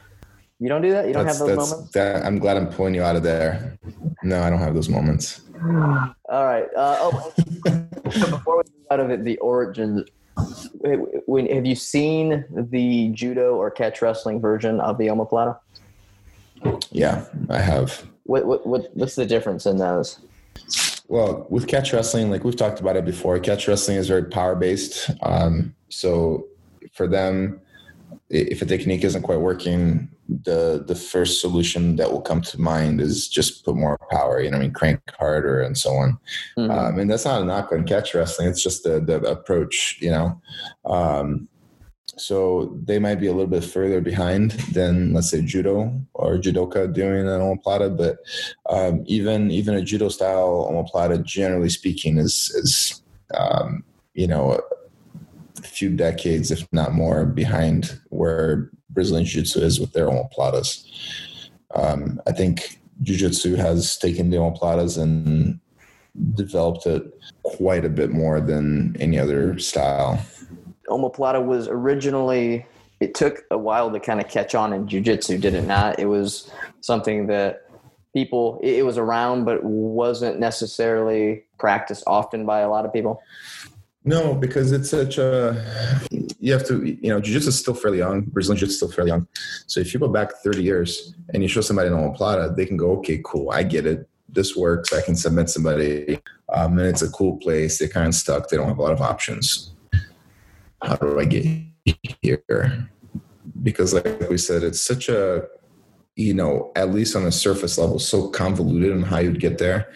You 0.61 0.69
don't 0.69 0.83
do 0.83 0.91
that. 0.93 1.09
You 1.09 1.13
don't 1.13 1.27
that's, 1.27 1.39
have 1.39 1.49
those 1.49 1.71
moments. 1.71 1.93
That, 1.93 2.25
I'm 2.25 2.39
glad 2.39 2.57
I'm 2.57 2.69
pulling 2.69 2.95
you 2.95 3.03
out 3.03 3.17
of 3.17 3.25
there. 3.25 3.77
No, 4.23 4.43
I 4.43 4.49
don't 4.51 4.61
have 4.61 4.75
those 4.75 4.89
moments. 4.89 5.41
All 5.65 6.45
right. 6.45 6.69
Uh, 6.77 6.97
oh, 7.01 7.33
so 8.13 8.31
before 8.31 8.59
we 8.59 8.63
move 8.79 8.87
out 8.91 9.01
of 9.01 9.11
it, 9.11 9.25
the 9.25 9.39
origins. 9.39 10.09
When 11.27 11.47
have 11.47 11.67
you 11.67 11.75
seen 11.75 12.45
the 12.51 13.09
judo 13.09 13.57
or 13.57 13.71
catch 13.71 14.01
wrestling 14.01 14.41
version 14.41 14.81
of 14.81 14.99
the 14.99 15.09
omoplata? 15.09 15.59
Yeah, 16.91 17.25
I 17.51 17.59
have. 17.59 18.07
What, 18.25 18.47
what, 18.47 18.67
what 18.67 18.97
what's 18.97 19.17
the 19.17 19.27
difference 19.27 19.67
in 19.67 19.79
those? 19.79 20.21
Well, 21.09 21.47
with 21.51 21.69
catch 21.69 21.93
wrestling, 21.93 22.31
like 22.31 22.45
we've 22.45 22.57
talked 22.57 22.81
about 22.81 22.97
it 22.97 23.05
before, 23.05 23.39
catch 23.39 23.69
wrestling 23.69 23.99
is 23.99 24.09
very 24.09 24.25
power 24.25 24.55
based. 24.57 25.11
Um, 25.23 25.75
so 25.89 26.47
for 26.93 27.07
them, 27.07 27.61
if 28.31 28.63
a 28.63 28.65
technique 28.65 29.05
isn't 29.05 29.23
quite 29.23 29.41
working, 29.41 30.09
the 30.45 30.83
the 30.87 30.95
first 30.95 31.41
solution 31.41 31.97
that 31.97 32.11
will 32.11 32.23
come 32.23 32.41
to 32.41 32.61
mind 32.61 33.01
is 33.01 33.29
just 33.29 33.65
put 33.65 33.77
more 33.77 33.99
power. 34.11 34.41
You 34.41 34.51
know, 34.51 34.57
I 34.57 34.61
mean, 34.61 34.73
crank 34.73 35.01
harder 35.19 35.61
and 35.61 35.77
so 35.77 35.91
on. 35.91 36.19
Mhm. 36.57 36.71
Um, 36.71 36.99
and 36.99 37.11
that's 37.11 37.27
not 37.27 37.43
a 37.43 37.45
knock 37.45 37.73
on 37.73 37.85
catch 37.85 38.15
wrestling. 38.15 38.49
It's 38.49 38.63
just 38.63 38.85
the, 38.85 39.01
the 39.01 39.21
approach, 39.23 39.99
you 40.01 40.11
know. 40.11 40.41
Um, 40.87 41.49
so 42.23 42.79
they 42.85 43.01
might 43.01 43.17
be 43.17 43.27
a 43.27 43.33
little 43.33 43.49
bit 43.49 43.65
further 43.65 44.01
behind 44.01 44.53
than, 44.73 45.13
let's 45.13 45.31
say, 45.31 45.43
judo 45.43 46.01
or 46.15 46.37
judoka 46.37 46.93
doing 46.93 47.27
an 47.27 47.41
omoplata. 47.41 47.97
But 47.97 48.19
um, 48.71 49.03
even 49.07 49.51
even 49.51 49.75
a 49.75 49.83
judo 49.83 50.09
style 50.09 50.69
omoplata, 50.71 51.23
generally 51.25 51.69
speaking, 51.69 52.19
is 52.19 52.51
is 52.55 53.03
um, 53.35 53.83
you 54.15 54.29
know 54.29 54.61
a 55.59 55.67
few 55.67 55.91
decades, 55.91 56.53
if 56.53 56.67
not 56.73 56.93
more, 56.93 57.27
behind 57.27 57.99
where 58.11 58.71
Brazilian 58.91 59.27
jiu-jitsu 59.27 59.61
is 59.61 59.81
with 59.81 59.93
their 59.93 60.07
omoplatas. 60.07 60.87
Um, 61.75 62.21
I 62.27 62.33
think 62.33 62.81
jiu-jitsu 63.03 63.57
has 63.57 63.97
taken 63.99 64.31
the 64.31 64.37
omoplatas 64.37 65.01
and 65.01 65.59
developed 66.35 66.87
it 66.87 67.03
quite 67.43 67.85
a 67.85 67.89
bit 67.89 68.11
more 68.11 68.41
than 68.41 68.95
any 69.01 69.19
other 69.19 69.59
style. 69.59 70.25
Omoplata 70.93 71.45
was 71.45 71.69
originally 71.69 72.65
it 73.01 73.15
took 73.15 73.45
a 73.51 73.59
while 73.59 73.91
to 73.91 73.99
kind 73.99 74.21
of 74.21 74.29
catch 74.29 74.55
on 74.55 74.73
in 74.73 74.87
jiu-jitsu 74.87 75.39
did 75.39 75.55
it 75.55 75.67
not 75.67 75.99
it 75.99 76.07
was 76.07 76.51
something 76.81 77.27
that 77.27 77.67
people 78.15 78.61
it 78.63 78.85
was 78.85 78.99
around 78.99 79.45
but 79.45 79.63
wasn't 79.65 80.39
necessarily 80.39 81.45
practiced 81.59 82.05
often 82.07 82.45
by 82.47 82.61
a 82.61 82.69
lot 82.69 82.85
of 82.85 82.93
people 82.93 83.23
No, 84.05 84.35
because 84.35 84.73
it's 84.73 84.91
such 84.91 85.17
a 85.19 85.65
you 86.41 86.53
have 86.53 86.67
to 86.67 86.85
you 86.85 87.09
know 87.09 87.21
jiu-jitsu 87.21 87.49
is 87.49 87.59
still 87.59 87.75
fairly 87.75 87.99
young. 87.99 88.23
Brazilian 88.23 88.59
jiu-jitsu 88.59 88.73
is 88.73 88.77
still 88.77 88.91
fairly 88.91 89.11
young. 89.11 89.29
So 89.67 89.79
if 89.79 89.95
you 89.95 90.01
go 90.01 90.09
back 90.09 90.33
30 90.43 90.61
years 90.61 91.15
and 91.33 91.43
you 91.43 91.49
show 91.49 91.61
somebody 91.61 91.89
an 91.89 91.95
omoplata, 91.95 92.57
they 92.57 92.67
can 92.67 92.77
go, 92.77 92.99
okay, 92.99 93.21
cool, 93.25 93.51
I 93.51 93.63
get 93.63 93.87
it. 93.87 94.09
This 94.29 94.57
works. 94.57 94.93
I 94.93 95.03
can 95.03 95.15
submit 95.15 95.51
somebody, 95.51 96.19
um, 96.53 96.79
and 96.79 96.89
it's 96.89 97.03
a 97.03 97.11
cool 97.11 97.37
place. 97.37 97.79
They're 97.79 97.89
kind 97.89 98.09
of 98.09 98.15
stuck. 98.15 98.49
They 98.49 98.57
don't 98.57 98.67
have 98.67 98.79
a 98.79 98.83
lot 98.83 98.93
of 98.93 99.03
options. 99.03 99.73
How 100.83 100.97
do 100.97 101.19
I 101.19 101.25
get 101.25 101.47
here? 102.21 102.89
Because, 103.63 103.95
like 103.95 104.29
we 104.29 104.39
said, 104.39 104.63
it's 104.63 104.83
such 104.83 105.09
a 105.09 105.47
you 106.17 106.35
know, 106.35 106.71
at 106.77 106.93
least 106.93 107.17
on 107.17 107.25
a 107.25 107.33
surface 107.33 107.79
level, 107.79 107.99
so 107.99 108.29
convoluted 108.29 108.93
on 108.93 109.03
how 109.03 109.19
you'd 109.19 109.41
get 109.41 109.59
there 109.59 109.91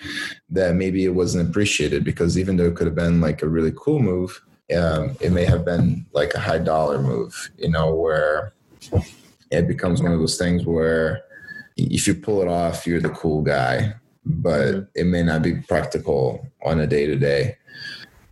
that 0.49 0.75
maybe 0.75 1.05
it 1.05 1.15
wasn't 1.15 1.49
appreciated 1.49 2.05
because 2.05 2.39
even 2.39 2.57
though 2.57 2.65
it 2.65 2.75
could 2.75 2.87
have 2.87 2.97
been 2.97 3.21
like 3.21 3.43
a 3.43 3.49
really 3.49 3.73
cool 3.77 3.99
move, 3.99 4.41
um, 4.77 5.15
it 5.21 5.31
may 5.31 5.45
have 5.45 5.65
been 5.65 6.07
like 6.13 6.35
a 6.35 6.41
high 6.41 6.59
dollar 6.59 7.01
move, 7.01 7.51
you 7.59 7.69
know, 7.69 7.95
where 7.95 8.55
it 9.51 9.69
becomes 9.69 10.03
one 10.03 10.13
of 10.13 10.19
those 10.19 10.39
things 10.39 10.65
where 10.65 11.23
if 11.77 12.07
you 12.07 12.15
pull 12.15 12.41
it 12.41 12.49
off, 12.49 12.87
you're 12.87 13.01
the 13.01 13.11
cool 13.11 13.43
guy, 13.43 13.93
but 14.25 14.89
it 14.95 15.07
may 15.07 15.23
not 15.23 15.43
be 15.43 15.57
practical 15.57 16.49
on 16.65 16.81
a 16.81 16.87
day 16.87 17.07
to 17.07 17.17
day. 17.17 17.57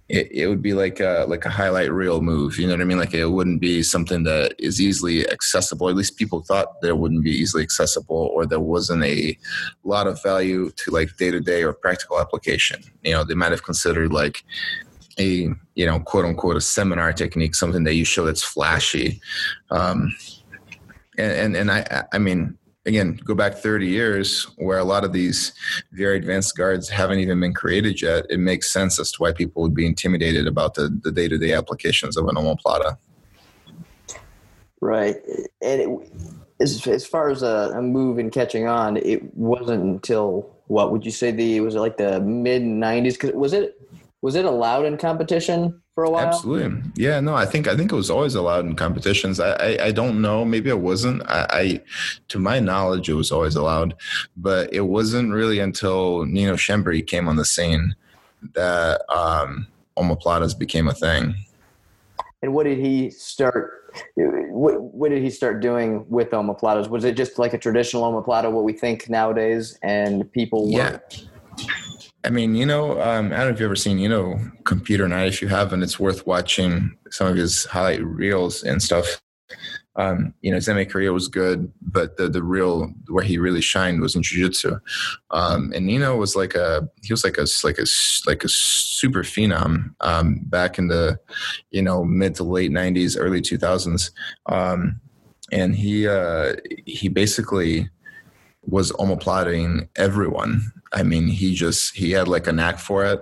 It 0.06 0.50
would 0.50 0.60
be 0.60 0.74
like 0.74 1.00
a 1.00 1.24
like 1.26 1.46
a 1.46 1.50
highlight 1.50 1.90
reel 1.90 2.20
move. 2.20 2.58
You 2.58 2.66
know 2.66 2.74
what 2.74 2.82
I 2.82 2.84
mean? 2.84 2.98
Like 2.98 3.14
it 3.14 3.24
wouldn't 3.24 3.60
be 3.60 3.82
something 3.82 4.24
that 4.24 4.54
is 4.58 4.78
easily 4.78 5.26
accessible. 5.30 5.88
At 5.88 5.96
least 5.96 6.18
people 6.18 6.42
thought 6.42 6.82
there 6.82 6.94
wouldn't 6.94 7.24
be 7.24 7.30
easily 7.30 7.62
accessible, 7.62 8.30
or 8.34 8.44
there 8.44 8.60
wasn't 8.60 9.02
a 9.04 9.38
lot 9.82 10.06
of 10.06 10.22
value 10.22 10.70
to 10.76 10.90
like 10.90 11.16
day 11.16 11.30
to 11.30 11.40
day 11.40 11.62
or 11.62 11.72
practical 11.72 12.20
application. 12.20 12.82
You 13.02 13.12
know, 13.12 13.24
they 13.24 13.34
might 13.34 13.52
have 13.52 13.64
considered 13.64 14.12
like 14.12 14.44
a 15.18 15.48
you 15.74 15.86
know 15.86 16.00
quote 16.00 16.26
unquote 16.26 16.56
a 16.56 16.60
seminar 16.60 17.14
technique, 17.14 17.54
something 17.54 17.84
that 17.84 17.94
you 17.94 18.04
show 18.04 18.26
that's 18.26 18.44
flashy. 18.44 19.22
Um, 19.70 20.14
and, 21.16 21.32
and 21.32 21.56
and 21.56 21.70
I 21.70 22.04
I 22.12 22.18
mean 22.18 22.58
again 22.86 23.18
go 23.24 23.34
back 23.34 23.54
30 23.54 23.86
years 23.86 24.44
where 24.56 24.78
a 24.78 24.84
lot 24.84 25.04
of 25.04 25.12
these 25.12 25.52
very 25.92 26.16
advanced 26.16 26.56
guards 26.56 26.88
haven't 26.88 27.18
even 27.18 27.40
been 27.40 27.54
created 27.54 28.00
yet 28.00 28.26
it 28.28 28.38
makes 28.38 28.72
sense 28.72 28.98
as 28.98 29.10
to 29.12 29.22
why 29.22 29.32
people 29.32 29.62
would 29.62 29.74
be 29.74 29.86
intimidated 29.86 30.46
about 30.46 30.74
the, 30.74 30.88
the 31.02 31.10
day-to-day 31.10 31.52
applications 31.52 32.16
of 32.16 32.28
an 32.28 32.36
omoplata. 32.36 32.96
Right. 34.80 35.16
And 35.62 35.80
it, 35.80 36.12
as, 36.60 36.86
as 36.86 37.06
far 37.06 37.30
as 37.30 37.42
a, 37.42 37.72
a 37.74 37.82
move 37.82 38.18
and 38.18 38.30
catching 38.30 38.66
on 38.66 38.96
it 38.96 39.34
wasn't 39.34 39.82
until 39.82 40.50
what 40.66 40.92
would 40.92 41.04
you 41.04 41.10
say 41.10 41.30
the 41.30 41.60
was 41.60 41.74
it 41.74 41.80
like 41.80 41.96
the 41.96 42.20
mid 42.20 42.62
90s 42.62 43.34
was 43.34 43.52
it 43.52 43.80
was 44.22 44.34
it 44.34 44.44
allowed 44.44 44.84
in 44.84 44.96
competition 44.96 45.80
for 45.94 46.04
a 46.04 46.10
while? 46.10 46.26
Absolutely. 46.26 46.82
Yeah, 46.96 47.20
no, 47.20 47.34
I 47.34 47.46
think 47.46 47.68
I 47.68 47.76
think 47.76 47.92
it 47.92 47.96
was 47.96 48.10
always 48.10 48.34
allowed 48.34 48.66
in 48.66 48.74
competitions. 48.76 49.40
I 49.40 49.52
I, 49.52 49.84
I 49.86 49.92
don't 49.92 50.20
know. 50.20 50.44
Maybe 50.44 50.68
it 50.68 50.80
wasn't. 50.80 51.22
I, 51.28 51.46
I, 51.50 51.80
to 52.28 52.38
my 52.38 52.60
knowledge, 52.60 53.08
it 53.08 53.14
was 53.14 53.30
always 53.30 53.54
allowed, 53.54 53.94
but 54.36 54.72
it 54.72 54.82
wasn't 54.82 55.32
really 55.32 55.60
until 55.60 56.24
Nino 56.24 56.54
Schembri 56.54 57.06
came 57.06 57.28
on 57.28 57.36
the 57.36 57.44
scene 57.44 57.94
that 58.54 59.02
um, 59.14 59.66
omoplatas 59.96 60.58
became 60.58 60.88
a 60.88 60.94
thing. 60.94 61.34
And 62.42 62.52
what 62.52 62.64
did 62.64 62.78
he 62.78 63.10
start? 63.10 63.80
What, 64.16 64.82
what 64.82 65.10
did 65.10 65.22
he 65.22 65.30
start 65.30 65.62
doing 65.62 66.04
with 66.10 66.30
omoplatas? 66.30 66.88
Was 66.88 67.04
it 67.04 67.16
just 67.16 67.38
like 67.38 67.54
a 67.54 67.58
traditional 67.58 68.02
omoplata, 68.02 68.50
what 68.50 68.64
we 68.64 68.72
think 68.72 69.08
nowadays, 69.08 69.78
and 69.82 70.30
people? 70.32 70.68
Yeah. 70.68 70.98
I 72.24 72.30
mean, 72.30 72.54
you 72.54 72.64
know, 72.64 73.00
um, 73.02 73.26
I 73.26 73.36
don't 73.36 73.38
know 73.38 73.48
if 73.48 73.60
you've 73.60 73.66
ever 73.66 73.76
seen, 73.76 73.98
you 73.98 74.08
know, 74.08 74.40
Computer 74.64 75.06
Night. 75.06 75.28
If 75.28 75.42
you 75.42 75.48
haven't, 75.48 75.82
it's 75.82 76.00
worth 76.00 76.26
watching 76.26 76.96
some 77.10 77.26
of 77.26 77.36
his 77.36 77.66
highlight 77.66 78.02
reels 78.02 78.62
and 78.62 78.82
stuff. 78.82 79.20
Um, 79.96 80.34
you 80.40 80.50
know, 80.50 80.56
his 80.56 80.66
MMA 80.66 80.90
career 80.90 81.12
was 81.12 81.28
good, 81.28 81.70
but 81.80 82.16
the 82.16 82.28
the 82.28 82.42
real 82.42 82.92
where 83.08 83.22
he 83.22 83.38
really 83.38 83.60
shined 83.60 84.00
was 84.00 84.16
in 84.16 84.22
jiu-jitsu. 84.22 84.80
Um, 85.30 85.70
and 85.74 85.86
Nino 85.86 86.16
was 86.16 86.34
like 86.34 86.54
a 86.54 86.88
he 87.02 87.12
was 87.12 87.24
like 87.24 87.36
a 87.36 87.46
like 87.62 87.78
a 87.78 87.86
like 88.26 88.42
a 88.42 88.48
super 88.48 89.22
phenom 89.22 89.94
um, 90.00 90.40
back 90.46 90.78
in 90.78 90.88
the 90.88 91.20
you 91.70 91.82
know 91.82 92.04
mid 92.04 92.34
to 92.36 92.44
late 92.44 92.72
'90s, 92.72 93.16
early 93.20 93.40
2000s, 93.40 94.10
um, 94.46 95.00
and 95.52 95.76
he 95.76 96.08
uh, 96.08 96.54
he 96.86 97.08
basically 97.08 97.88
was 98.66 98.92
omoplating 98.92 99.88
everyone. 99.96 100.72
I 100.92 101.02
mean, 101.02 101.26
he 101.26 101.54
just 101.54 101.96
he 101.96 102.12
had 102.12 102.28
like 102.28 102.46
a 102.46 102.52
knack 102.52 102.78
for 102.78 103.04
it. 103.04 103.20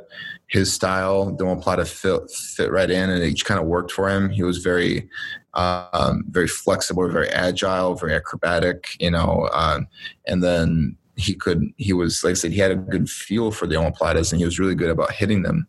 His 0.49 0.73
style, 0.73 1.35
the 1.35 1.45
omoplata 1.45 1.87
fit 1.87 2.31
fit 2.31 2.71
right 2.71 2.91
in, 2.91 3.11
and 3.11 3.23
it 3.23 3.45
kind 3.45 3.61
of 3.61 3.67
worked 3.67 3.93
for 3.93 4.09
him. 4.09 4.29
He 4.29 4.43
was 4.43 4.59
very, 4.59 5.09
um, 5.55 6.25
very 6.29 6.49
flexible, 6.49 7.09
very 7.09 7.31
agile, 7.31 7.95
very 7.95 8.15
acrobatic. 8.15 8.97
You 9.01 9.13
know, 9.13 9.49
um, 9.53 9.89
and 10.27 10.43
then 10.43 10.97
he 11.17 11.35
could 11.35 11.73
he 11.77 11.93
was 11.93 12.25
like 12.25 12.33
I 12.33 12.35
said 12.35 12.53
he 12.53 12.59
had 12.59 12.71
a 12.71 12.77
good 12.77 13.09
feel 13.09 13.51
for 13.51 13.67
the 13.67 13.75
omoplatas 13.75 14.33
and 14.33 14.39
he 14.39 14.45
was 14.45 14.59
really 14.59 14.75
good 14.75 14.91
about 14.91 15.13
hitting 15.13 15.43
them 15.43 15.67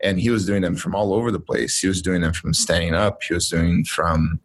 and 0.00 0.18
he 0.18 0.30
was 0.30 0.46
doing 0.46 0.62
them 0.62 0.74
from 0.74 0.94
all 0.94 1.12
over 1.12 1.30
the 1.30 1.40
place 1.40 1.78
he 1.78 1.88
was 1.88 2.00
doing 2.00 2.22
them 2.22 2.32
from 2.32 2.54
standing 2.54 2.94
up 2.94 3.22
he 3.22 3.34
was 3.34 3.48
doing 3.48 3.84
from 3.84 4.40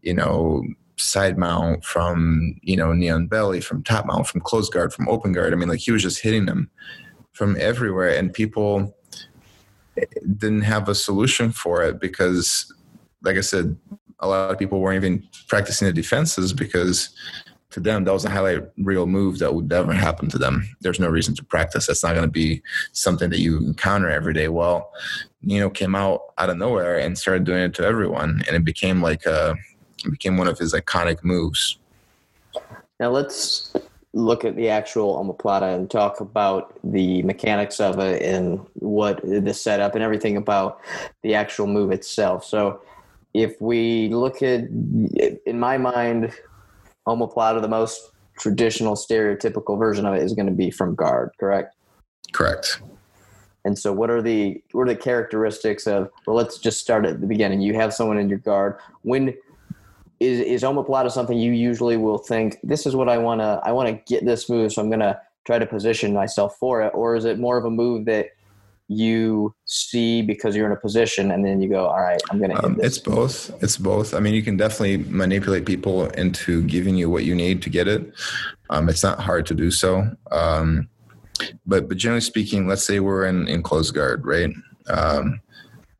you 0.00 0.14
know 0.14 0.64
side 0.96 1.38
mount, 1.38 1.84
from 1.84 2.56
you 2.62 2.76
know 2.76 2.92
knee 2.92 3.10
on 3.10 3.26
belly, 3.26 3.60
from 3.60 3.82
top 3.82 4.06
mount, 4.06 4.26
from 4.26 4.40
close 4.40 4.68
guard, 4.68 4.92
from 4.92 5.08
open 5.08 5.32
guard. 5.32 5.52
I 5.52 5.56
mean, 5.56 5.68
like 5.68 5.80
he 5.80 5.92
was 5.92 6.02
just 6.02 6.20
hitting 6.20 6.46
them 6.46 6.70
from 7.32 7.56
everywhere, 7.58 8.16
and 8.16 8.32
people 8.32 8.96
didn't 10.38 10.62
have 10.62 10.88
a 10.88 10.94
solution 10.94 11.52
for 11.52 11.82
it 11.82 12.00
because, 12.00 12.72
like 13.22 13.36
I 13.36 13.40
said, 13.40 13.76
a 14.20 14.28
lot 14.28 14.50
of 14.50 14.58
people 14.58 14.80
weren't 14.80 15.04
even 15.04 15.28
practicing 15.48 15.86
the 15.86 15.92
defenses 15.92 16.52
because 16.52 17.10
to 17.70 17.80
them 17.80 18.04
that 18.04 18.12
was 18.12 18.24
a 18.24 18.30
highlight 18.30 18.62
reel 18.78 19.06
move 19.06 19.38
that 19.38 19.54
would 19.54 19.68
never 19.68 19.92
happen 19.92 20.28
to 20.28 20.38
them. 20.38 20.68
There's 20.80 21.00
no 21.00 21.08
reason 21.08 21.34
to 21.36 21.44
practice. 21.44 21.86
That's 21.86 22.04
not 22.04 22.12
going 22.12 22.26
to 22.26 22.30
be 22.30 22.62
something 22.92 23.30
that 23.30 23.40
you 23.40 23.58
encounter 23.58 24.10
every 24.10 24.34
day. 24.34 24.48
Well, 24.48 24.92
Nino 25.42 25.70
came 25.70 25.94
out 25.94 26.20
out 26.38 26.50
of 26.50 26.58
nowhere 26.58 26.98
and 26.98 27.18
started 27.18 27.44
doing 27.44 27.62
it 27.62 27.74
to 27.74 27.84
everyone, 27.84 28.42
and 28.46 28.56
it 28.56 28.64
became 28.64 29.02
like 29.02 29.24
a 29.26 29.56
it 30.04 30.10
became 30.10 30.36
one 30.36 30.48
of 30.48 30.58
his 30.58 30.72
iconic 30.74 31.22
moves. 31.22 31.78
Now 33.00 33.10
let's 33.10 33.74
look 34.14 34.44
at 34.44 34.56
the 34.56 34.68
actual 34.68 35.16
omoplata 35.16 35.74
and 35.74 35.90
talk 35.90 36.20
about 36.20 36.78
the 36.84 37.22
mechanics 37.22 37.80
of 37.80 37.98
it 37.98 38.22
and 38.22 38.64
what 38.74 39.20
the 39.22 39.54
setup 39.54 39.94
and 39.94 40.04
everything 40.04 40.36
about 40.36 40.80
the 41.22 41.34
actual 41.34 41.66
move 41.66 41.90
itself. 41.90 42.44
So 42.44 42.82
if 43.34 43.60
we 43.60 44.08
look 44.08 44.42
at, 44.42 44.64
in 45.46 45.58
my 45.58 45.78
mind, 45.78 46.32
omoplata, 47.06 47.62
the 47.62 47.68
most 47.68 48.10
traditional 48.38 48.94
stereotypical 48.94 49.78
version 49.78 50.04
of 50.06 50.14
it 50.14 50.22
is 50.22 50.34
going 50.34 50.46
to 50.46 50.52
be 50.52 50.70
from 50.70 50.94
guard, 50.94 51.30
correct? 51.38 51.74
Correct. 52.32 52.80
And 53.64 53.78
so, 53.78 53.92
what 53.92 54.10
are 54.10 54.20
the 54.20 54.60
what 54.72 54.82
are 54.82 54.94
the 54.94 54.96
characteristics 54.96 55.86
of? 55.86 56.10
Well, 56.26 56.34
let's 56.34 56.58
just 56.58 56.80
start 56.80 57.06
at 57.06 57.20
the 57.20 57.26
beginning. 57.28 57.60
You 57.60 57.74
have 57.74 57.94
someone 57.94 58.18
in 58.18 58.28
your 58.28 58.38
guard. 58.38 58.76
When 59.02 59.34
is 60.22 60.40
is 60.40 60.62
omoplata 60.62 61.10
something 61.10 61.38
you 61.38 61.52
usually 61.52 61.96
will 61.96 62.18
think 62.18 62.58
this 62.62 62.86
is 62.86 62.94
what 62.94 63.08
I 63.08 63.18
want 63.18 63.40
to 63.40 63.60
I 63.64 63.72
want 63.72 63.88
to 63.88 64.02
get 64.12 64.24
this 64.24 64.48
move 64.48 64.72
so 64.72 64.80
I'm 64.80 64.88
going 64.88 65.00
to 65.00 65.20
try 65.44 65.58
to 65.58 65.66
position 65.66 66.12
myself 66.12 66.56
for 66.58 66.82
it. 66.82 66.92
Or 66.94 67.16
is 67.16 67.24
it 67.24 67.38
more 67.38 67.56
of 67.56 67.64
a 67.64 67.70
move 67.70 68.04
that 68.06 68.30
you 68.88 69.54
see 69.64 70.22
because 70.22 70.54
you're 70.54 70.66
in 70.66 70.72
a 70.72 70.80
position 70.80 71.30
and 71.30 71.44
then 71.44 71.62
you 71.62 71.68
go 71.68 71.86
all 71.86 72.00
right 72.00 72.20
i'm 72.30 72.38
gonna 72.38 72.62
um, 72.62 72.78
it's 72.82 72.98
both. 72.98 73.50
It's 73.62 73.78
both. 73.78 74.12
I 74.12 74.20
mean 74.20 74.34
you 74.34 74.42
can 74.42 74.58
definitely 74.58 74.98
manipulate 74.98 75.64
people 75.64 76.08
into 76.10 76.62
giving 76.64 76.96
you 76.96 77.08
what 77.08 77.24
you 77.24 77.34
need 77.34 77.62
to 77.62 77.70
get 77.70 77.88
it. 77.88 78.12
Um, 78.68 78.90
it's 78.90 79.02
not 79.02 79.18
hard 79.18 79.46
to 79.46 79.54
do 79.54 79.70
so. 79.70 80.10
Um, 80.30 80.90
but 81.64 81.88
but 81.88 81.96
generally 81.96 82.20
speaking 82.20 82.66
let's 82.66 82.84
say 82.84 83.00
we're 83.00 83.24
in 83.24 83.48
in 83.48 83.62
close 83.62 83.90
guard 83.90 84.26
right? 84.26 84.50
Um, 84.88 85.40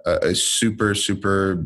a, 0.05 0.17
a 0.17 0.35
super 0.35 0.95
super 0.95 1.65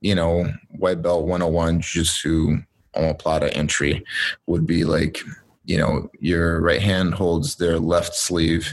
you 0.00 0.14
know, 0.14 0.52
white 0.70 1.02
belt 1.02 1.26
101 1.26 1.80
jiu-jitsu 1.80 2.58
omoplata 2.96 3.54
entry 3.54 4.04
would 4.46 4.66
be 4.66 4.84
like, 4.84 5.20
you 5.64 5.78
know, 5.78 6.10
your 6.18 6.60
right 6.60 6.82
hand 6.82 7.14
holds 7.14 7.56
their 7.56 7.78
left 7.78 8.14
sleeve, 8.14 8.72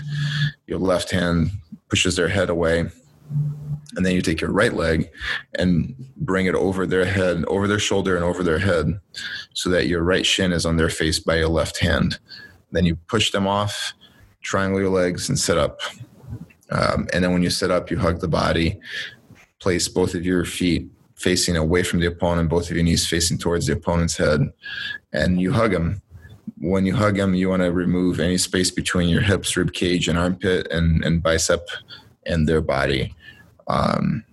your 0.65 0.79
left 0.79 1.11
hand 1.11 1.51
pushes 1.89 2.15
their 2.15 2.27
head 2.27 2.49
away, 2.49 2.89
and 3.95 4.05
then 4.05 4.13
you 4.13 4.21
take 4.21 4.41
your 4.41 4.51
right 4.51 4.73
leg 4.73 5.09
and 5.55 5.95
bring 6.17 6.45
it 6.45 6.55
over 6.55 6.85
their 6.85 7.05
head, 7.05 7.43
over 7.47 7.67
their 7.67 7.79
shoulder 7.79 8.15
and 8.15 8.23
over 8.23 8.43
their 8.43 8.59
head 8.59 8.99
so 9.53 9.69
that 9.69 9.87
your 9.87 10.03
right 10.03 10.25
shin 10.25 10.51
is 10.51 10.65
on 10.65 10.77
their 10.77 10.89
face 10.89 11.19
by 11.19 11.35
your 11.35 11.49
left 11.49 11.79
hand. 11.79 12.19
Then 12.71 12.85
you 12.85 12.95
push 12.95 13.31
them 13.31 13.47
off, 13.47 13.93
triangle 14.41 14.79
your 14.79 14.89
legs 14.89 15.29
and 15.29 15.39
sit 15.39 15.57
up. 15.57 15.79
Um, 16.69 17.07
and 17.13 17.23
then 17.23 17.31
when 17.31 17.43
you 17.43 17.49
sit 17.49 17.71
up, 17.71 17.89
you 17.89 17.97
hug 17.97 18.19
the 18.19 18.27
body, 18.27 18.79
place 19.59 19.87
both 19.87 20.13
of 20.15 20.25
your 20.25 20.45
feet 20.45 20.89
facing 21.17 21.57
away 21.57 21.83
from 21.83 21.99
the 21.99 22.05
opponent, 22.05 22.49
both 22.49 22.69
of 22.69 22.75
your 22.75 22.83
knees 22.83 23.07
facing 23.07 23.37
towards 23.37 23.65
the 23.65 23.73
opponent's 23.73 24.17
head, 24.17 24.51
and 25.11 25.41
you 25.41 25.51
hug 25.51 25.73
him. 25.73 26.01
When 26.59 26.85
you 26.85 26.95
hug 26.95 27.17
him, 27.17 27.33
you 27.33 27.49
want 27.49 27.63
to 27.63 27.71
remove 27.71 28.19
any 28.19 28.37
space 28.37 28.71
between 28.71 29.09
your 29.09 29.21
hips, 29.21 29.57
rib 29.57 29.73
cage, 29.73 30.07
and 30.07 30.17
armpit, 30.17 30.67
and, 30.71 31.03
and 31.03 31.21
bicep, 31.21 31.67
and 32.25 32.47
their 32.47 32.61
body. 32.61 33.15
Um, 33.67 34.23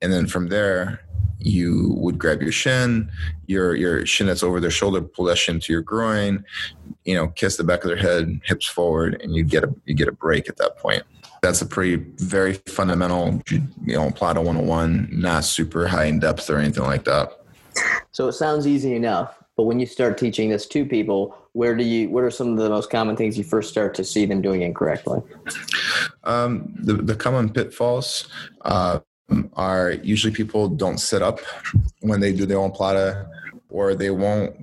and 0.00 0.12
then 0.12 0.26
from 0.26 0.48
there, 0.48 1.00
you 1.40 1.94
would 1.96 2.18
grab 2.18 2.42
your 2.42 2.52
shin, 2.52 3.10
your 3.46 3.74
your 3.74 4.04
shin 4.04 4.26
that's 4.26 4.42
over 4.42 4.60
their 4.60 4.70
shoulder, 4.70 5.00
pull 5.00 5.26
that 5.26 5.38
shin 5.38 5.60
to 5.60 5.72
your 5.72 5.82
groin, 5.82 6.44
you 7.04 7.14
know, 7.14 7.28
kiss 7.28 7.56
the 7.56 7.64
back 7.64 7.84
of 7.84 7.88
their 7.88 7.96
head, 7.96 8.40
hips 8.44 8.66
forward, 8.66 9.20
and 9.22 9.34
you 9.34 9.44
get 9.44 9.64
a 9.64 9.72
you 9.84 9.94
get 9.94 10.08
a 10.08 10.12
break 10.12 10.48
at 10.48 10.56
that 10.56 10.78
point 10.78 11.04
that's 11.42 11.62
a 11.62 11.66
pretty 11.66 11.96
very 12.16 12.54
fundamental 12.66 13.40
you 13.50 13.62
know 13.86 14.10
plata 14.10 14.40
101 14.40 15.08
not 15.12 15.44
super 15.44 15.86
high 15.86 16.04
in 16.04 16.18
depth 16.18 16.48
or 16.50 16.58
anything 16.58 16.84
like 16.84 17.04
that. 17.04 17.32
So 18.10 18.28
it 18.28 18.32
sounds 18.32 18.66
easy 18.66 18.94
enough 18.94 19.38
but 19.56 19.64
when 19.64 19.80
you 19.80 19.86
start 19.86 20.16
teaching 20.18 20.50
this 20.50 20.66
to 20.66 20.84
people 20.84 21.36
where 21.52 21.74
do 21.74 21.84
you 21.84 22.08
what 22.08 22.22
are 22.22 22.30
some 22.30 22.52
of 22.52 22.58
the 22.58 22.70
most 22.70 22.90
common 22.90 23.16
things 23.16 23.36
you 23.36 23.44
first 23.44 23.68
start 23.70 23.94
to 23.94 24.04
see 24.04 24.24
them 24.24 24.40
doing 24.40 24.62
incorrectly? 24.62 25.20
Um, 26.24 26.72
the, 26.76 26.94
the 26.94 27.16
common 27.16 27.50
pitfalls 27.50 28.28
uh, 28.62 29.00
are 29.54 29.92
usually 29.92 30.32
people 30.32 30.68
don't 30.68 30.98
sit 30.98 31.22
up 31.22 31.40
when 32.00 32.20
they 32.20 32.32
do 32.32 32.46
their 32.46 32.58
omoplata, 32.58 33.28
or 33.70 33.94
they 33.94 34.10
won't 34.10 34.56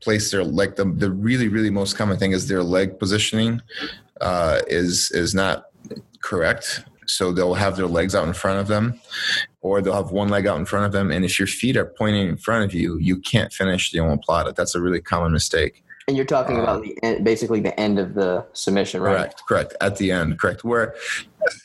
place 0.00 0.30
their 0.30 0.44
like 0.44 0.76
the 0.76 0.84
the 0.84 1.10
really 1.10 1.48
really 1.48 1.70
most 1.70 1.96
common 1.96 2.16
thing 2.18 2.32
is 2.32 2.48
their 2.48 2.62
leg 2.62 2.98
positioning 2.98 3.60
uh, 4.20 4.60
is 4.68 5.10
is 5.12 5.34
not 5.34 5.66
correct. 6.20 6.84
So 7.06 7.32
they'll 7.32 7.54
have 7.54 7.76
their 7.76 7.86
legs 7.86 8.14
out 8.14 8.26
in 8.26 8.34
front 8.34 8.60
of 8.60 8.68
them, 8.68 9.00
or 9.62 9.80
they'll 9.80 9.94
have 9.94 10.10
one 10.10 10.28
leg 10.28 10.46
out 10.46 10.58
in 10.58 10.66
front 10.66 10.84
of 10.84 10.92
them. 10.92 11.10
And 11.10 11.24
if 11.24 11.38
your 11.38 11.48
feet 11.48 11.76
are 11.76 11.86
pointing 11.86 12.28
in 12.28 12.36
front 12.36 12.64
of 12.64 12.74
you, 12.74 12.98
you 12.98 13.18
can't 13.18 13.52
finish 13.52 13.90
the 13.90 13.98
omoplata. 13.98 14.54
That's 14.54 14.74
a 14.74 14.80
really 14.80 15.00
common 15.00 15.32
mistake. 15.32 15.82
And 16.06 16.16
you're 16.16 16.26
talking 16.26 16.56
Um, 16.56 16.62
about 16.62 16.82
the 16.82 16.98
end, 17.02 17.24
basically 17.24 17.60
the 17.60 17.78
end 17.78 17.98
of 17.98 18.14
the 18.14 18.44
submission, 18.52 19.00
right? 19.00 19.16
Correct, 19.16 19.42
correct. 19.48 19.74
At 19.80 19.96
the 19.96 20.10
end, 20.10 20.38
correct. 20.38 20.64
Where 20.64 20.94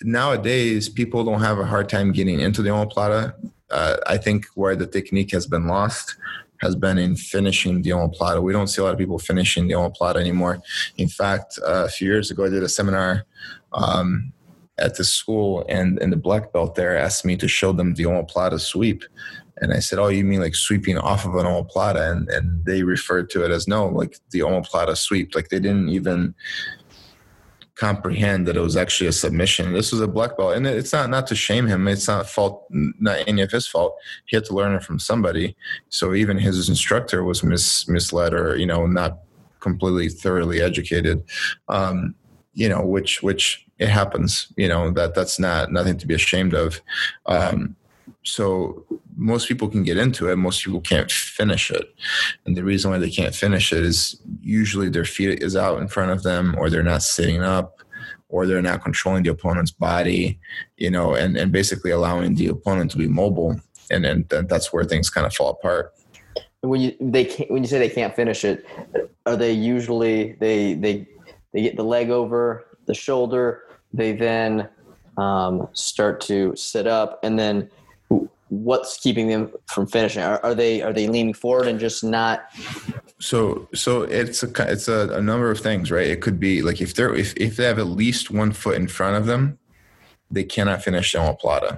nowadays 0.01 0.89
people 0.89 1.23
don't 1.23 1.41
have 1.41 1.59
a 1.59 1.65
hard 1.65 1.89
time 1.89 2.11
getting 2.11 2.39
into 2.39 2.61
the 2.61 2.69
omoplata. 2.69 3.33
Uh, 3.69 3.97
I 4.07 4.17
think 4.17 4.45
where 4.55 4.75
the 4.75 4.87
technique 4.87 5.31
has 5.31 5.47
been 5.47 5.67
lost 5.67 6.15
has 6.61 6.75
been 6.75 6.97
in 6.97 7.15
finishing 7.15 7.81
the 7.81 7.89
omoplata. 7.89 8.41
We 8.41 8.53
don't 8.53 8.67
see 8.67 8.81
a 8.81 8.85
lot 8.85 8.93
of 8.93 8.99
people 8.99 9.19
finishing 9.19 9.67
the 9.67 9.73
omoplata 9.73 10.17
anymore. 10.17 10.61
In 10.97 11.09
fact, 11.09 11.59
uh, 11.65 11.85
a 11.85 11.89
few 11.89 12.07
years 12.07 12.31
ago, 12.31 12.45
I 12.45 12.49
did 12.49 12.63
a 12.63 12.69
seminar 12.69 13.25
um, 13.73 14.31
at 14.77 14.95
the 14.95 15.03
school, 15.03 15.65
and, 15.69 15.99
and 16.01 16.11
the 16.11 16.17
black 16.17 16.51
belt 16.51 16.75
there 16.75 16.97
asked 16.97 17.25
me 17.25 17.37
to 17.37 17.47
show 17.47 17.71
them 17.71 17.93
the 17.93 18.03
omoplata 18.03 18.59
sweep. 18.59 19.03
And 19.57 19.71
I 19.71 19.79
said, 19.79 19.99
"Oh, 19.99 20.07
you 20.07 20.25
mean 20.25 20.41
like 20.41 20.55
sweeping 20.55 20.97
off 20.97 21.25
of 21.25 21.35
an 21.35 21.45
omoplata?" 21.45 22.11
And 22.11 22.27
and 22.29 22.65
they 22.65 22.83
referred 22.83 23.29
to 23.31 23.45
it 23.45 23.51
as 23.51 23.67
no, 23.67 23.87
like 23.87 24.17
the 24.31 24.39
omoplata 24.39 24.97
sweep. 24.97 25.35
Like 25.35 25.49
they 25.49 25.59
didn't 25.59 25.89
even 25.89 26.33
comprehend 27.75 28.47
that 28.47 28.55
it 28.55 28.61
was 28.61 28.77
actually 28.77 29.07
a 29.07 29.11
submission. 29.11 29.73
This 29.73 29.91
was 29.91 30.01
a 30.01 30.07
black 30.07 30.37
belt, 30.37 30.55
and 30.55 30.65
it's 30.65 30.91
not 30.91 31.09
not 31.09 31.27
to 31.27 31.35
shame 31.35 31.67
him. 31.67 31.87
It's 31.87 32.07
not 32.07 32.27
fault, 32.27 32.65
not 32.71 33.23
any 33.27 33.41
of 33.41 33.51
his 33.51 33.67
fault. 33.67 33.95
He 34.25 34.35
had 34.35 34.45
to 34.45 34.55
learn 34.55 34.75
it 34.75 34.83
from 34.83 34.99
somebody. 34.99 35.55
So 35.89 36.13
even 36.13 36.37
his 36.37 36.67
instructor 36.67 37.23
was 37.23 37.43
mis, 37.43 37.87
misled, 37.87 38.33
or 38.33 38.57
you 38.57 38.65
know, 38.65 38.87
not 38.87 39.19
completely 39.59 40.09
thoroughly 40.09 40.61
educated. 40.61 41.23
Um, 41.69 42.15
you 42.53 42.69
know, 42.69 42.85
which 42.85 43.23
which 43.23 43.65
it 43.79 43.89
happens. 43.89 44.47
You 44.57 44.67
know 44.67 44.91
that 44.91 45.15
that's 45.15 45.39
not 45.39 45.71
nothing 45.71 45.97
to 45.97 46.07
be 46.07 46.13
ashamed 46.13 46.53
of. 46.53 46.81
Um, 47.25 47.75
so 48.23 48.85
most 49.15 49.47
people 49.47 49.67
can 49.67 49.83
get 49.83 49.97
into 49.97 50.29
it 50.29 50.35
most 50.37 50.63
people 50.63 50.81
can't 50.81 51.11
finish 51.11 51.69
it 51.69 51.93
and 52.45 52.55
the 52.55 52.63
reason 52.63 52.89
why 52.89 52.97
they 52.97 53.09
can't 53.09 53.35
finish 53.35 53.71
it 53.71 53.83
is 53.83 54.19
usually 54.41 54.89
their 54.89 55.05
feet 55.05 55.43
is 55.43 55.55
out 55.55 55.79
in 55.79 55.87
front 55.87 56.11
of 56.11 56.23
them 56.23 56.55
or 56.57 56.69
they're 56.69 56.83
not 56.83 57.03
sitting 57.03 57.41
up 57.41 57.81
or 58.29 58.47
they're 58.47 58.61
not 58.61 58.83
controlling 58.83 59.23
the 59.23 59.29
opponent's 59.29 59.71
body 59.71 60.39
you 60.77 60.89
know 60.89 61.13
and, 61.13 61.37
and 61.37 61.51
basically 61.51 61.91
allowing 61.91 62.35
the 62.35 62.47
opponent 62.47 62.89
to 62.91 62.97
be 62.97 63.07
mobile 63.07 63.59
and 63.91 64.05
and 64.05 64.29
that's 64.29 64.71
where 64.71 64.83
things 64.83 65.09
kind 65.09 65.27
of 65.27 65.33
fall 65.33 65.49
apart 65.49 65.93
When 66.61 66.81
you 66.81 66.95
they 66.99 67.25
can't, 67.25 67.51
when 67.51 67.63
you 67.63 67.67
say 67.67 67.79
they 67.79 67.89
can't 67.89 68.15
finish 68.15 68.45
it, 68.45 68.65
are 69.25 69.35
they 69.35 69.51
usually 69.51 70.33
they 70.39 70.73
they 70.75 71.07
they 71.53 71.61
get 71.61 71.75
the 71.75 71.83
leg 71.83 72.09
over 72.09 72.65
the 72.85 72.93
shoulder? 72.93 73.63
They 73.93 74.13
then 74.13 74.69
um, 75.17 75.67
start 75.73 76.19
to 76.21 76.55
sit 76.55 76.87
up, 76.87 77.19
and 77.23 77.37
then 77.37 77.69
what's 78.49 78.97
keeping 78.97 79.27
them 79.27 79.51
from 79.67 79.87
finishing? 79.87 80.23
Are, 80.23 80.39
are 80.43 80.55
they 80.55 80.81
are 80.81 80.93
they 80.93 81.07
leaning 81.07 81.33
forward 81.33 81.67
and 81.67 81.79
just 81.79 82.03
not? 82.03 82.49
so 83.23 83.69
so 83.73 84.01
it's 84.01 84.43
a 84.43 84.71
it's 84.71 84.89
a, 84.89 85.09
a 85.13 85.21
number 85.21 85.49
of 85.49 85.57
things 85.57 85.89
right 85.89 86.07
it 86.07 86.19
could 86.19 86.41
be 86.41 86.61
like 86.61 86.81
if 86.81 86.93
they're 86.93 87.15
if, 87.15 87.33
if 87.37 87.55
they 87.55 87.63
have 87.63 87.79
at 87.79 87.87
least 87.87 88.29
one 88.29 88.51
foot 88.51 88.75
in 88.75 88.85
front 88.85 89.15
of 89.15 89.25
them 89.25 89.57
they 90.29 90.43
cannot 90.43 90.83
finish 90.83 91.13
the 91.13 91.19
omoplata 91.19 91.77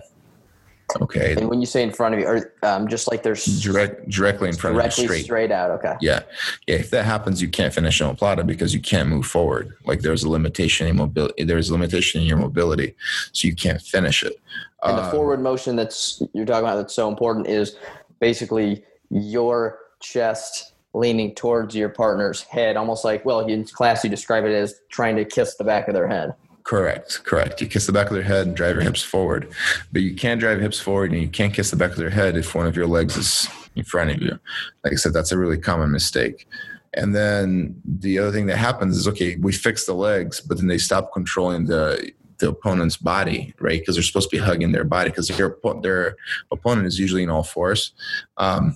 okay 1.02 1.34
And 1.38 1.50
when 1.50 1.60
you 1.60 1.66
say 1.66 1.84
in 1.84 1.92
front 1.92 2.16
of 2.16 2.22
you, 2.22 2.28
or 2.28 2.54
um, 2.64 2.88
just 2.88 3.10
like 3.10 3.24
they're 3.24 3.36
direct 3.62 4.10
directly 4.10 4.50
in 4.50 4.56
front 4.56 4.76
of 4.76 4.82
directly 4.82 5.04
you 5.04 5.08
straight 5.10 5.26
straight 5.26 5.52
out? 5.52 5.72
Okay. 5.72 5.96
Yeah. 6.02 6.22
yeah. 6.68 6.76
If 6.76 6.90
that 6.92 7.06
happens, 7.06 7.42
you 7.42 7.50
can't 7.50 7.74
finish 7.74 8.00
an 8.02 8.08
omoplata 8.08 8.46
because 8.46 8.74
you 8.74 8.80
can't 8.80 9.10
move 9.10 9.26
forward. 9.26 9.76
Like 9.86 10.02
there's 10.02 10.24
a 10.24 10.30
limitation 10.30 10.88
in 10.88 10.98
mobility. 10.98 11.44
There's 11.44 11.70
a 11.70 11.74
limitation 11.74 12.22
in 12.22 12.28
your 12.28 12.38
mobility, 12.38 12.96
so 13.32 13.48
you 13.48 13.56
can't 13.56 13.82
finish 13.82 14.24
it. 14.24 14.40
And 14.84 14.98
the 14.98 15.04
Um, 15.04 15.12
forward 15.12 15.42
motion 15.42 15.76
that's 15.76 16.22
you're 16.34 16.46
talking 16.46 16.66
about 16.66 16.78
that's 16.78 16.94
so 16.94 17.10
important 17.10 17.48
is 17.48 17.76
basically 18.20 18.84
your 19.10 19.80
chest 20.00 20.74
leaning 20.94 21.36
towards 21.36 21.76
your 21.76 21.90
partner's 21.90 22.42
head, 22.42 22.78
almost 22.78 23.04
like 23.04 23.26
well, 23.26 23.42
in 23.42 23.66
class 23.66 24.04
you 24.04 24.10
describe 24.10 24.46
it 24.46 24.54
as 24.54 24.76
trying 24.90 25.16
to 25.18 25.26
kiss 25.26 25.56
the 25.56 25.64
back 25.64 25.88
of 25.88 25.94
their 25.94 26.08
head. 26.08 26.34
Correct. 26.66 27.24
Correct. 27.24 27.62
You 27.62 27.68
kiss 27.68 27.86
the 27.86 27.92
back 27.92 28.08
of 28.08 28.14
their 28.14 28.24
head 28.24 28.48
and 28.48 28.56
drive 28.56 28.76
your 28.76 28.84
hips 28.84 29.04
forward, 29.04 29.54
but 29.94 30.02
you 30.02 30.16
can't 30.16 30.40
drive 30.40 30.60
hips 30.60 30.80
forward 30.80 31.12
and 31.12 31.22
you 31.22 31.28
can't 31.28 31.54
kiss 31.54 31.70
the 31.70 31.78
back 31.78 31.92
of 31.92 31.98
their 31.98 32.10
head 32.10 32.36
if 32.36 32.56
one 32.56 32.66
of 32.66 32.76
your 32.76 32.88
legs 32.88 33.16
is 33.16 33.48
in 33.76 33.84
front 33.84 34.10
of 34.10 34.20
you. 34.20 34.40
Like 34.84 34.94
I 34.94 34.96
said, 34.96 35.14
that's 35.14 35.32
a 35.32 35.38
really 35.38 35.60
common 35.60 35.92
mistake. 35.92 36.48
And 36.96 37.14
then 37.14 37.80
the 37.86 38.18
other 38.18 38.32
thing 38.32 38.48
that 38.48 38.58
happens 38.58 38.98
is 38.98 39.08
okay, 39.10 39.36
we 39.36 39.52
fix 39.52 39.86
the 39.86 39.94
legs, 39.94 40.42
but 40.42 40.58
then 40.58 40.66
they 40.66 40.80
stop 40.80 41.14
controlling 41.14 41.68
the 41.68 42.12
the 42.40 42.50
opponent's 42.50 42.98
body, 42.98 43.54
right? 43.60 43.80
Because 43.80 43.96
they're 43.96 44.04
supposed 44.04 44.32
to 44.32 44.36
be 44.36 44.42
hugging 44.44 44.72
their 44.72 44.84
body 44.84 45.12
because 45.12 45.28
their 45.28 45.56
their 45.84 46.16
opponent 46.52 46.88
is 46.88 47.00
usually 47.00 47.22
in 47.22 47.30
all 47.30 47.44
fours. 47.44 47.94
Um, 48.38 48.76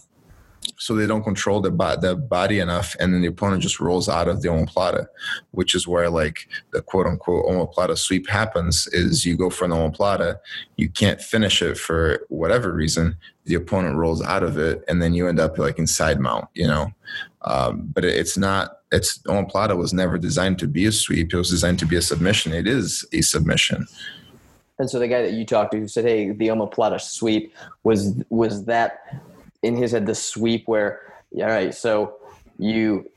so 0.80 0.96
they 0.96 1.06
don't 1.06 1.24
control 1.24 1.60
the, 1.60 1.70
the 2.02 2.16
body 2.16 2.60
enough, 2.60 2.96
and 3.00 3.14
then 3.14 3.22
the 3.22 3.28
opponent 3.28 3.62
just 3.62 3.82
rolls 3.82 4.08
out 4.08 4.30
of 4.30 4.42
the 4.42 4.48
omoplata, 4.48 5.08
which 5.52 5.76
is 5.76 5.86
where 5.86 6.10
like 6.10 6.48
the 6.72 6.82
quote 6.82 7.06
unquote 7.06 7.46
omoplata 7.46 7.98
sweep 7.98 8.30
happens. 8.30 8.88
Is 8.88 9.26
you 9.26 9.36
go 9.36 9.50
for 9.50 9.66
an 9.66 9.72
omoplata, 9.72 10.40
you 10.78 10.90
can't 10.90 11.22
finish 11.22 11.62
it 11.62 11.78
for 11.78 12.26
whatever 12.30 12.72
reason, 12.72 13.18
the 13.44 13.56
opponent 13.56 13.98
rolls 13.98 14.24
out 14.24 14.42
of 14.42 14.58
it, 14.58 14.84
and 14.88 15.02
then 15.02 15.14
you 15.14 15.28
end 15.28 15.40
up 15.40 15.58
like 15.58 15.78
in 15.78 15.86
side 15.86 16.20
mount, 16.20 16.48
you 16.54 16.66
know. 16.66 16.92
Um, 17.42 17.90
but 17.94 18.06
it's 18.06 18.38
not. 18.38 18.78
It's 18.92 19.20
omoplata 19.24 19.78
was 19.78 19.94
never 19.94 20.18
designed 20.18 20.60
to 20.60 20.68
be 20.68 20.86
a 20.86 20.94
sweep. 20.94 21.34
It 21.34 21.38
was 21.38 21.50
designed 21.50 21.80
to 21.80 21.86
be 21.86 21.98
a 21.98 22.02
submission. 22.02 22.54
It 22.54 22.68
is 22.68 23.06
a 23.12 23.22
submission. 23.22 23.86
And 24.80 24.90
so 24.90 24.98
the 24.98 25.10
guy 25.10 25.22
that 25.24 25.34
you 25.34 25.46
talked 25.46 25.74
to 25.74 25.80
who 25.80 25.90
said, 25.90 26.06
"Hey, 26.06 26.32
the 26.32 26.48
omoplata 26.48 27.02
sweep 27.02 27.54
was 27.84 28.14
was 28.30 28.64
that 28.64 29.02
in 29.64 29.76
his 29.76 29.92
head 29.92 30.06
the 30.06 30.16
sweep 30.16 30.68
where 30.68 31.02
all 31.36 31.46
right, 31.46 31.74
so 31.74 32.16
you 32.58 33.10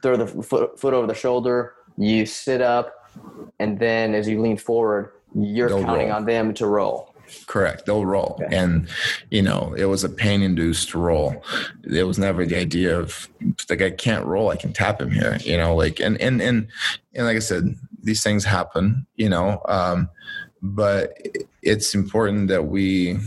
throw 0.00 0.16
the 0.16 0.26
foot, 0.26 0.78
foot 0.78 0.94
over 0.94 1.06
the 1.06 1.14
shoulder, 1.14 1.74
you 1.96 2.24
sit 2.24 2.60
up, 2.60 3.10
and 3.58 3.78
then 3.78 4.14
as 4.14 4.28
you 4.28 4.40
lean 4.40 4.56
forward, 4.56 5.12
you're 5.34 5.68
They'll 5.68 5.82
counting 5.82 6.08
roll. 6.08 6.16
on 6.16 6.24
them 6.24 6.54
to 6.54 6.66
roll." 6.66 7.14
Correct. 7.46 7.84
They'll 7.86 8.06
roll. 8.06 8.40
Okay. 8.42 8.56
And, 8.56 8.88
you 9.30 9.42
know, 9.42 9.74
it 9.76 9.84
was 9.84 10.04
a 10.04 10.08
pain 10.08 10.42
induced 10.42 10.94
roll. 10.94 11.44
It 11.84 12.04
was 12.04 12.18
never 12.18 12.46
the 12.46 12.58
idea 12.58 12.98
of 12.98 13.28
like 13.68 13.82
i 13.82 13.90
can't 13.90 14.24
roll, 14.24 14.48
I 14.48 14.56
can 14.56 14.72
tap 14.72 15.00
him 15.00 15.10
here, 15.10 15.36
you 15.42 15.56
know, 15.56 15.74
like, 15.74 16.00
and, 16.00 16.18
and, 16.22 16.40
and, 16.40 16.68
and 17.14 17.26
like 17.26 17.36
I 17.36 17.40
said, 17.40 17.76
these 18.02 18.22
things 18.22 18.44
happen, 18.44 19.06
you 19.16 19.28
know, 19.28 19.60
um, 19.66 20.08
but 20.62 21.18
it's 21.62 21.94
important 21.94 22.48
that 22.48 22.66
we, 22.66 23.18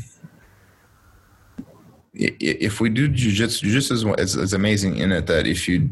if 2.13 2.79
we 2.79 2.89
do 2.89 3.09
jujitsu, 3.09 3.63
jujitsu 3.63 4.19
is, 4.19 4.35
is, 4.35 4.53
amazing 4.53 4.97
in 4.97 5.11
it 5.11 5.27
that 5.27 5.47
if 5.47 5.67
you 5.67 5.89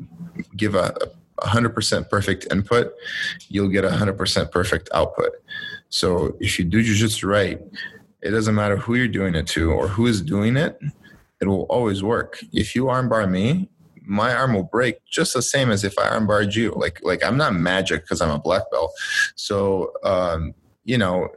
give 0.57 0.75
a, 0.75 0.93
a 1.41 1.47
hundred 1.47 1.69
percent 1.69 2.09
perfect 2.09 2.47
input, 2.51 2.93
you'll 3.47 3.69
get 3.69 3.85
a 3.85 3.91
hundred 3.91 4.17
percent 4.17 4.51
perfect 4.51 4.89
output. 4.93 5.31
So 5.89 6.35
if 6.39 6.59
you 6.59 6.65
do 6.65 6.83
jujitsu 6.83 7.27
right, 7.27 7.61
it 8.21 8.31
doesn't 8.31 8.55
matter 8.55 8.75
who 8.77 8.95
you're 8.95 9.07
doing 9.07 9.35
it 9.35 9.47
to 9.47 9.71
or 9.71 9.87
who 9.87 10.07
is 10.07 10.21
doing 10.21 10.57
it, 10.57 10.77
it 11.39 11.47
will 11.47 11.63
always 11.63 12.03
work. 12.03 12.39
If 12.51 12.75
you 12.75 12.85
armbar 12.85 13.29
me, 13.29 13.69
my 14.01 14.33
arm 14.33 14.55
will 14.55 14.63
break 14.63 15.05
just 15.05 15.33
the 15.33 15.41
same 15.41 15.71
as 15.71 15.83
if 15.83 15.97
I 15.97 16.09
armbarred 16.09 16.55
you. 16.55 16.71
Like 16.71 16.99
like 17.03 17.23
I'm 17.23 17.37
not 17.37 17.53
magic 17.53 18.01
because 18.03 18.21
I'm 18.21 18.31
a 18.31 18.39
black 18.39 18.63
belt. 18.71 18.91
So 19.35 19.93
um, 20.03 20.53
you 20.83 20.97
know, 20.97 21.29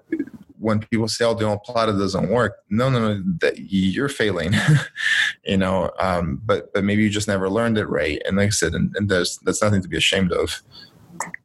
when 0.63 0.81
people 0.81 1.09
say, 1.09 1.25
"Oh, 1.25 1.35
the 1.35 1.45
omoplata 1.45 1.99
doesn't 1.99 2.31
work," 2.31 2.59
no, 2.71 2.89
no, 2.89 3.01
no, 3.01 3.23
that 3.41 3.59
you're 3.59 4.09
failing. 4.09 4.55
you 5.45 5.57
know, 5.57 5.91
um, 5.99 6.41
but 6.45 6.73
but 6.73 6.85
maybe 6.85 7.03
you 7.03 7.11
just 7.11 7.29
never 7.29 7.51
learned 7.51 7.79
it 7.79 7.87
right. 7.87 8.23
And 8.25 8.37
like 8.37 8.47
I 8.47 8.51
said, 8.51 8.75
and, 8.75 8.95
and 8.97 9.09
there's 9.09 9.39
that's 9.39 9.63
nothing 9.63 9.83
to 9.83 9.89
be 9.89 9.97
ashamed 9.97 10.33
of. 10.33 10.63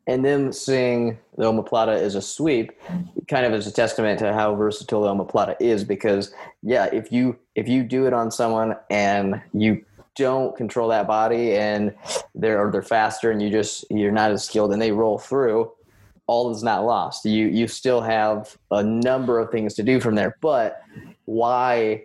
And 0.08 0.24
them 0.24 0.54
seeing 0.54 1.18
the 1.38 1.44
omoplata 1.44 1.96
as 1.96 2.16
a 2.16 2.22
sweep 2.22 2.72
kind 3.28 3.46
of 3.46 3.54
is 3.54 3.68
a 3.68 3.72
testament 3.72 4.20
to 4.20 4.34
how 4.34 4.56
versatile 4.56 5.04
the 5.04 5.10
omoplata 5.10 5.56
is 5.60 5.84
because 5.84 6.34
yeah, 6.64 6.86
if 6.86 7.12
you 7.12 7.38
if 7.56 7.68
you 7.68 7.84
do 7.84 8.06
it 8.06 8.14
on 8.14 8.32
someone 8.32 8.76
and 8.90 9.42
you 9.54 9.84
don't 10.16 10.56
control 10.56 10.88
that 10.90 11.08
body 11.08 11.56
and 11.56 11.94
they're 12.34 12.72
they're 12.72 12.82
faster 12.82 13.32
and 13.32 13.42
you 13.42 13.50
just 13.50 13.86
you're 13.92 14.12
not 14.12 14.32
as 14.32 14.46
skilled 14.46 14.72
and 14.72 14.82
they 14.82 14.92
roll 14.92 15.20
through, 15.20 15.72
all 16.28 16.52
is 16.52 16.62
not 16.62 16.86
lost. 16.86 17.26
You 17.26 17.48
you 17.48 17.68
still 17.68 18.02
have 18.02 18.58
a 18.70 18.84
number 18.84 19.40
of 19.40 19.50
things 19.50 19.74
to 19.76 19.84
do 19.84 20.00
from 20.00 20.16
there. 20.16 20.38
But 20.42 20.82
why 21.26 22.04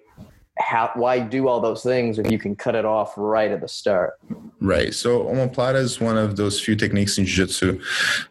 how 0.59 0.93
why 0.95 1.19
do 1.19 1.49
all 1.49 1.61
those 1.61 1.83
things 1.83 2.19
if 2.19 2.31
you 2.31 2.39
can 2.39 2.55
cut 2.55 2.75
it 2.75 2.85
off 2.85 3.15
right 3.17 3.51
at 3.51 3.61
the 3.61 3.69
start? 3.69 4.15
Right. 4.61 4.95
So 4.95 5.25
omoplata 5.25 5.77
is 5.77 6.01
one 6.01 6.17
of 6.17 6.37
those 6.37 6.61
few 6.61 6.77
techniques 6.77 7.19
in 7.19 7.27
jiu-jitsu 7.27 7.81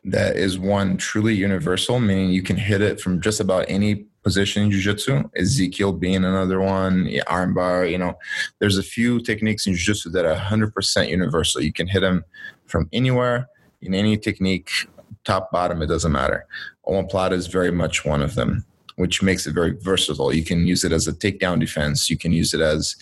that 0.06 0.38
is 0.38 0.58
one 0.58 0.98
truly 0.98 1.36
universal, 1.36 2.00
meaning 2.00 2.30
you 2.30 2.42
can 2.42 2.56
hit 2.56 2.82
it 2.82 3.02
from 3.02 3.20
just 3.20 3.42
about 3.42 3.66
any 3.68 4.06
position 4.24 4.64
in 4.64 4.72
jiu-jitsu 4.72 5.24
ezekiel 5.36 5.92
being 5.92 6.24
another 6.24 6.62
one 6.62 7.08
armbar 7.28 7.90
you 7.90 7.98
know 7.98 8.14
there's 8.60 8.78
a 8.78 8.84
few 8.84 9.20
techniques 9.20 9.66
in 9.66 9.74
jiu-jitsu 9.74 10.12
that 10.12 10.26
are 10.26 10.36
100% 10.36 11.10
universal 11.10 11.60
you 11.60 11.74
can 11.74 11.88
hit 11.88 12.02
them 12.02 12.24
from 12.68 12.88
anywhere 12.94 13.50
in 13.82 13.96
any 13.96 14.16
technique 14.16 14.70
top 15.24 15.52
bottom 15.52 15.82
it 15.82 15.88
doesn't 15.88 16.12
matter 16.12 16.46
omoplata 16.88 17.34
is 17.34 17.48
very 17.48 17.72
much 17.72 18.06
one 18.06 18.22
of 18.22 18.36
them 18.36 18.66
which 19.02 19.24
makes 19.24 19.48
it 19.48 19.54
very 19.54 19.72
versatile. 19.80 20.32
You 20.32 20.44
can 20.44 20.68
use 20.68 20.84
it 20.84 20.92
as 20.92 21.08
a 21.08 21.14
takedown 21.14 21.60
defense. 21.60 22.08
You 22.08 22.18
can 22.18 22.32
use 22.32 22.54
it 22.54 22.62
as 22.62 22.96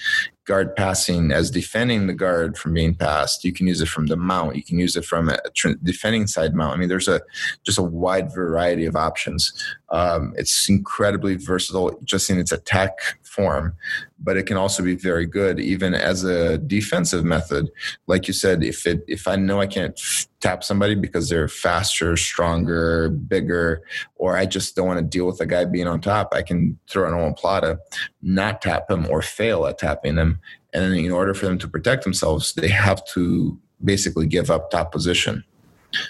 guard 0.45 0.73
passing, 0.75 1.31
as 1.31 1.51
defending 1.51 2.07
the 2.07 2.13
guard 2.13 2.57
from 2.57 2.73
being 2.73 2.95
passed. 2.95 3.43
You 3.43 3.51
can 3.51 3.67
use 3.67 3.81
it 3.81 3.89
from 3.89 4.07
the 4.07 4.15
mount. 4.15 4.55
You 4.55 4.63
can 4.63 4.79
use 4.79 4.95
it 4.95 5.03
from 5.03 5.27
a 5.27 5.37
defending 5.83 6.25
side 6.27 6.55
mount. 6.55 6.73
I 6.73 6.77
mean, 6.77 6.87
there's 6.87 7.09
a 7.09 7.21
just 7.63 7.77
a 7.77 7.83
wide 7.83 8.33
variety 8.33 8.85
of 8.85 8.95
options. 8.95 9.51
Um, 9.91 10.33
it's 10.37 10.69
incredibly 10.69 11.35
versatile 11.35 11.99
just 12.03 12.29
in 12.29 12.37
its 12.37 12.51
attack 12.51 12.99
form, 13.23 13.75
but 14.19 14.37
it 14.37 14.45
can 14.45 14.57
also 14.57 14.83
be 14.83 14.95
very 14.95 15.25
good 15.25 15.59
even 15.59 15.93
as 15.93 16.23
a 16.23 16.57
defensive 16.57 17.23
method. 17.23 17.69
Like 18.07 18.27
you 18.27 18.33
said, 18.33 18.63
if 18.63 18.85
it 18.85 19.03
if 19.07 19.27
I 19.27 19.35
know 19.35 19.59
I 19.59 19.67
can't 19.67 19.99
tap 20.39 20.63
somebody 20.63 20.95
because 20.95 21.29
they're 21.29 21.47
faster, 21.47 22.15
stronger, 22.17 23.09
bigger, 23.09 23.81
or 24.15 24.37
I 24.37 24.45
just 24.45 24.75
don't 24.75 24.87
want 24.87 24.99
to 24.99 25.05
deal 25.05 25.25
with 25.25 25.41
a 25.41 25.45
guy 25.45 25.65
being 25.65 25.87
on 25.87 26.01
top, 26.01 26.33
I 26.33 26.41
can 26.41 26.77
throw 26.89 27.07
an 27.07 27.13
omoplata, 27.13 27.79
not 28.21 28.61
tap 28.61 28.89
him 28.89 29.07
or 29.09 29.21
fail 29.21 29.65
at 29.65 29.77
tapping 29.77 30.15
them. 30.15 30.39
And 30.73 30.93
in 30.93 31.11
order 31.11 31.33
for 31.33 31.45
them 31.45 31.57
to 31.59 31.67
protect 31.67 32.03
themselves, 32.03 32.53
they 32.53 32.67
have 32.67 33.03
to 33.13 33.59
basically 33.83 34.27
give 34.27 34.51
up 34.51 34.69
top 34.69 34.91
position. 34.91 35.43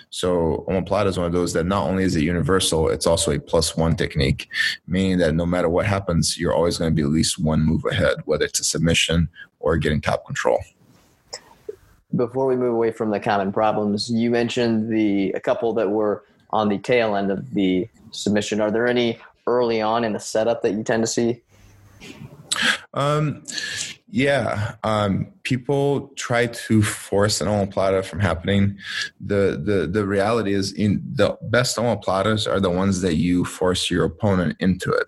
So 0.10 0.66
omoplata 0.68 1.08
is 1.08 1.18
one 1.18 1.28
of 1.28 1.34
those 1.34 1.54
that 1.54 1.66
not 1.66 1.88
only 1.88 2.04
is 2.04 2.16
it 2.16 2.24
universal, 2.24 2.90
it's 2.90 3.08
also 3.08 3.32
a 3.32 3.40
plus 3.40 3.78
one 3.78 3.96
technique, 3.96 4.50
meaning 4.88 5.18
that 5.20 5.36
no 5.36 5.46
matter 5.46 5.70
what 5.70 5.86
happens, 5.86 6.38
you're 6.38 6.54
always 6.54 6.78
going 6.78 6.92
to 6.92 6.96
be 6.96 7.02
at 7.02 7.10
least 7.10 7.40
one 7.40 7.62
move 7.62 7.84
ahead, 7.90 8.18
whether 8.26 8.46
it's 8.46 8.60
a 8.60 8.64
submission 8.64 9.30
or 9.60 9.78
getting 9.78 10.02
top 10.02 10.26
control. 10.26 10.60
Before 12.16 12.48
we 12.48 12.56
move 12.56 12.74
away 12.74 12.92
from 12.92 13.12
the 13.12 13.20
common 13.20 13.52
problems, 13.52 14.10
you 14.10 14.32
mentioned 14.32 14.92
the 14.92 15.32
a 15.32 15.40
couple 15.40 15.74
that 15.74 15.90
were 15.90 16.24
on 16.50 16.68
the 16.68 16.80
tail 16.80 17.16
end 17.16 17.32
of 17.32 17.54
the 17.54 17.88
submission. 18.12 18.60
Are 18.60 18.72
there 18.72 18.88
any 18.88 19.20
early 19.46 19.82
on 19.82 20.04
in 20.04 20.14
the 20.14 20.20
setup 20.20 20.62
that 20.64 20.74
you 20.74 20.84
tend 20.84 21.04
to 21.04 21.08
see? 21.08 21.42
Um, 22.94 23.44
yeah, 24.12 24.76
um, 24.84 25.28
people 25.44 26.10
try 26.16 26.48
to 26.48 26.82
force 26.82 27.42
an 27.42 27.48
omoplata 27.48 28.04
from 28.04 28.20
happening. 28.20 28.78
The 29.20 29.62
the 29.64 29.88
the 29.88 30.06
reality 30.06 30.54
is, 30.54 30.72
in 30.74 31.04
the 31.14 31.38
best 31.44 31.78
omoplatas 31.78 32.52
are 32.52 32.60
the 32.60 32.72
ones 32.72 33.02
that 33.02 33.16
you 33.16 33.46
force 33.46 33.92
your 33.92 34.06
opponent 34.06 34.58
into 34.60 34.92
it, 34.92 35.08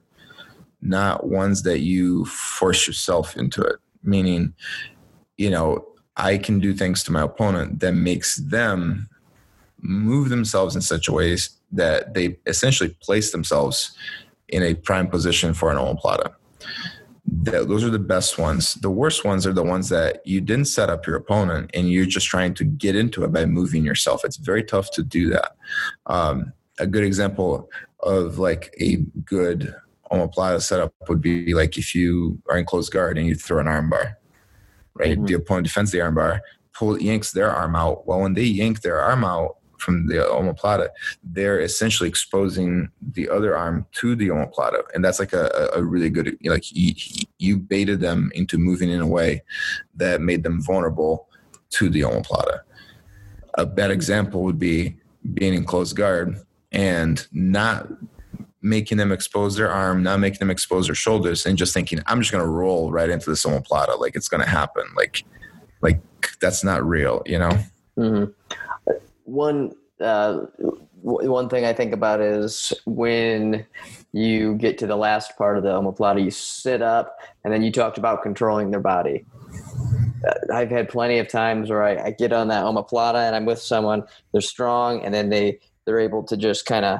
not 0.82 1.28
ones 1.28 1.64
that 1.64 1.80
you 1.80 2.26
force 2.26 2.86
yourself 2.86 3.36
into 3.36 3.62
it. 3.62 3.78
Meaning, 4.04 4.54
you 5.38 5.50
know, 5.50 5.88
I 6.16 6.38
can 6.38 6.60
do 6.60 6.74
things 6.74 7.04
to 7.06 7.12
my 7.12 7.22
opponent 7.24 7.80
that 7.80 7.94
makes 7.94 8.36
them 8.36 9.10
move 9.80 10.30
themselves 10.30 10.76
in 10.76 10.82
such 10.82 11.08
a 11.08 11.12
ways 11.12 11.58
that 11.72 12.14
they 12.14 12.38
essentially 12.46 12.96
place 13.02 13.32
themselves 13.32 13.98
in 14.50 14.62
a 14.62 14.76
prime 14.76 15.08
position 15.08 15.56
for 15.56 15.72
an 15.72 15.78
omoplata 15.78 16.36
those 17.32 17.84
are 17.84 17.90
the 17.90 18.00
best 18.00 18.38
ones. 18.38 18.74
The 18.76 18.90
worst 18.90 19.24
ones 19.24 19.48
are 19.48 19.54
the 19.54 19.64
ones 19.64 19.88
that 19.90 20.26
you 20.26 20.42
didn't 20.42 20.66
set 20.66 20.90
up 20.90 21.08
your 21.08 21.16
opponent 21.16 21.72
and 21.74 21.90
you're 21.90 22.06
just 22.06 22.28
trying 22.28 22.54
to 22.56 22.66
get 22.66 22.96
into 22.96 23.24
it 23.24 23.32
by 23.32 23.46
moving 23.46 23.86
yourself. 23.86 24.26
It's 24.26 24.36
very 24.36 24.64
tough 24.64 24.92
to 24.92 25.04
do 25.04 25.30
that. 25.30 25.56
Um, 26.08 26.52
a 26.78 26.86
good 26.86 27.06
example 27.06 27.70
of 28.02 28.38
like 28.38 28.76
a 28.82 28.98
good 29.24 29.74
omoplata 30.12 30.62
setup 30.62 30.94
would 31.08 31.22
be 31.22 31.54
like 31.54 31.78
if 31.78 31.96
you 31.96 32.42
are 32.50 32.58
in 32.58 32.66
close 32.66 32.90
guard 32.90 33.18
and 33.18 33.28
you 33.28 33.36
throw 33.36 33.60
an 33.60 33.68
armbar, 33.68 34.16
right? 34.94 35.16
Mm-hmm. 35.16 35.26
The 35.26 35.34
opponent 35.36 35.68
defends 35.68 35.92
the 35.92 36.00
armbar, 36.00 36.42
pull 36.74 37.02
yanks 37.02 37.32
their 37.32 37.50
arm 37.50 37.78
out. 37.78 38.06
Well, 38.06 38.20
when 38.20 38.34
they 38.34 38.44
yank 38.44 38.82
their 38.82 39.00
arm 39.00 39.24
out, 39.24 39.58
from 39.82 40.08
the 40.08 40.14
omoplata, 40.16 40.90
they're 41.24 41.60
essentially 41.60 42.08
exposing 42.08 42.90
the 43.02 43.28
other 43.28 43.58
arm 43.58 43.86
to 43.94 44.16
the 44.16 44.30
omoplata, 44.30 44.84
and 44.94 45.04
that's 45.04 45.20
like 45.20 45.34
a, 45.34 45.70
a 45.76 45.84
really 45.84 46.10
good 46.10 46.38
like 46.46 46.72
you, 46.72 46.94
you 47.40 47.58
baited 47.58 48.00
them 48.00 48.32
into 48.36 48.58
moving 48.58 48.90
in 48.90 49.02
a 49.02 49.08
way 49.08 49.44
that 49.96 50.22
made 50.22 50.44
them 50.44 50.62
vulnerable 50.62 51.28
to 51.72 51.90
the 51.90 52.02
omoplata. 52.02 52.62
A 53.56 53.66
bad 53.66 53.92
example 53.92 54.44
would 54.44 54.60
be 54.60 54.96
being 55.34 55.54
in 55.54 55.66
close 55.66 55.94
guard 55.94 56.38
and 56.72 57.28
not 57.32 57.88
making 58.62 58.98
them 59.00 59.12
expose 59.12 59.56
their 59.56 59.72
arm, 59.72 60.04
not 60.04 60.20
making 60.20 60.40
them 60.40 60.52
expose 60.52 60.86
their 60.86 60.96
shoulders, 60.96 61.46
and 61.46 61.58
just 61.58 61.74
thinking, 61.74 62.00
I'm 62.06 62.22
just 62.22 62.32
gonna 62.32 62.46
roll 62.46 62.92
right 62.92 63.10
into 63.10 63.30
this 63.30 63.46
omoplata, 63.46 64.00
like 64.00 64.16
it's 64.16 64.30
gonna 64.30 64.48
happen. 64.48 64.84
Like, 64.96 65.24
like 65.82 66.00
that's 66.40 66.64
not 66.64 66.86
real, 66.86 67.24
you 67.26 67.40
know. 67.40 67.58
Mm-hmm 67.98 68.32
one 69.32 69.74
uh, 70.00 70.46
one 71.02 71.50
thing 71.50 71.66
I 71.66 71.74
think 71.74 71.94
about 71.94 72.22
is 72.22 72.74
when 72.86 73.66
you 74.12 74.56
get 74.56 74.78
to 74.80 74.88
the 74.88 74.96
last 74.96 75.38
part 75.38 75.58
of 75.58 75.64
the 75.64 75.70
omoplata, 75.70 76.24
you 76.24 76.32
sit 76.32 76.82
up, 76.82 77.18
and 77.44 77.54
then 77.54 77.64
you 77.64 77.72
talked 77.72 77.98
about 77.98 78.24
controlling 78.24 78.72
their 78.72 78.80
body. 78.80 79.26
Uh, 80.28 80.54
I've 80.54 80.70
had 80.70 80.90
plenty 80.90 81.18
of 81.18 81.28
times 81.28 81.70
where 81.70 81.84
I, 81.84 82.08
I 82.08 82.12
get 82.12 82.34
on 82.34 82.50
that 82.50 82.64
omoplata 82.64 83.26
and 83.26 83.36
I'm 83.36 83.46
with 83.46 83.60
someone, 83.60 84.04
they're 84.32 84.42
strong, 84.42 85.04
and 85.04 85.14
then 85.14 85.30
they 85.30 85.60
they're 85.86 86.00
able 86.00 86.24
to 86.24 86.38
just 86.38 86.66
kind 86.66 86.86
of 86.86 87.00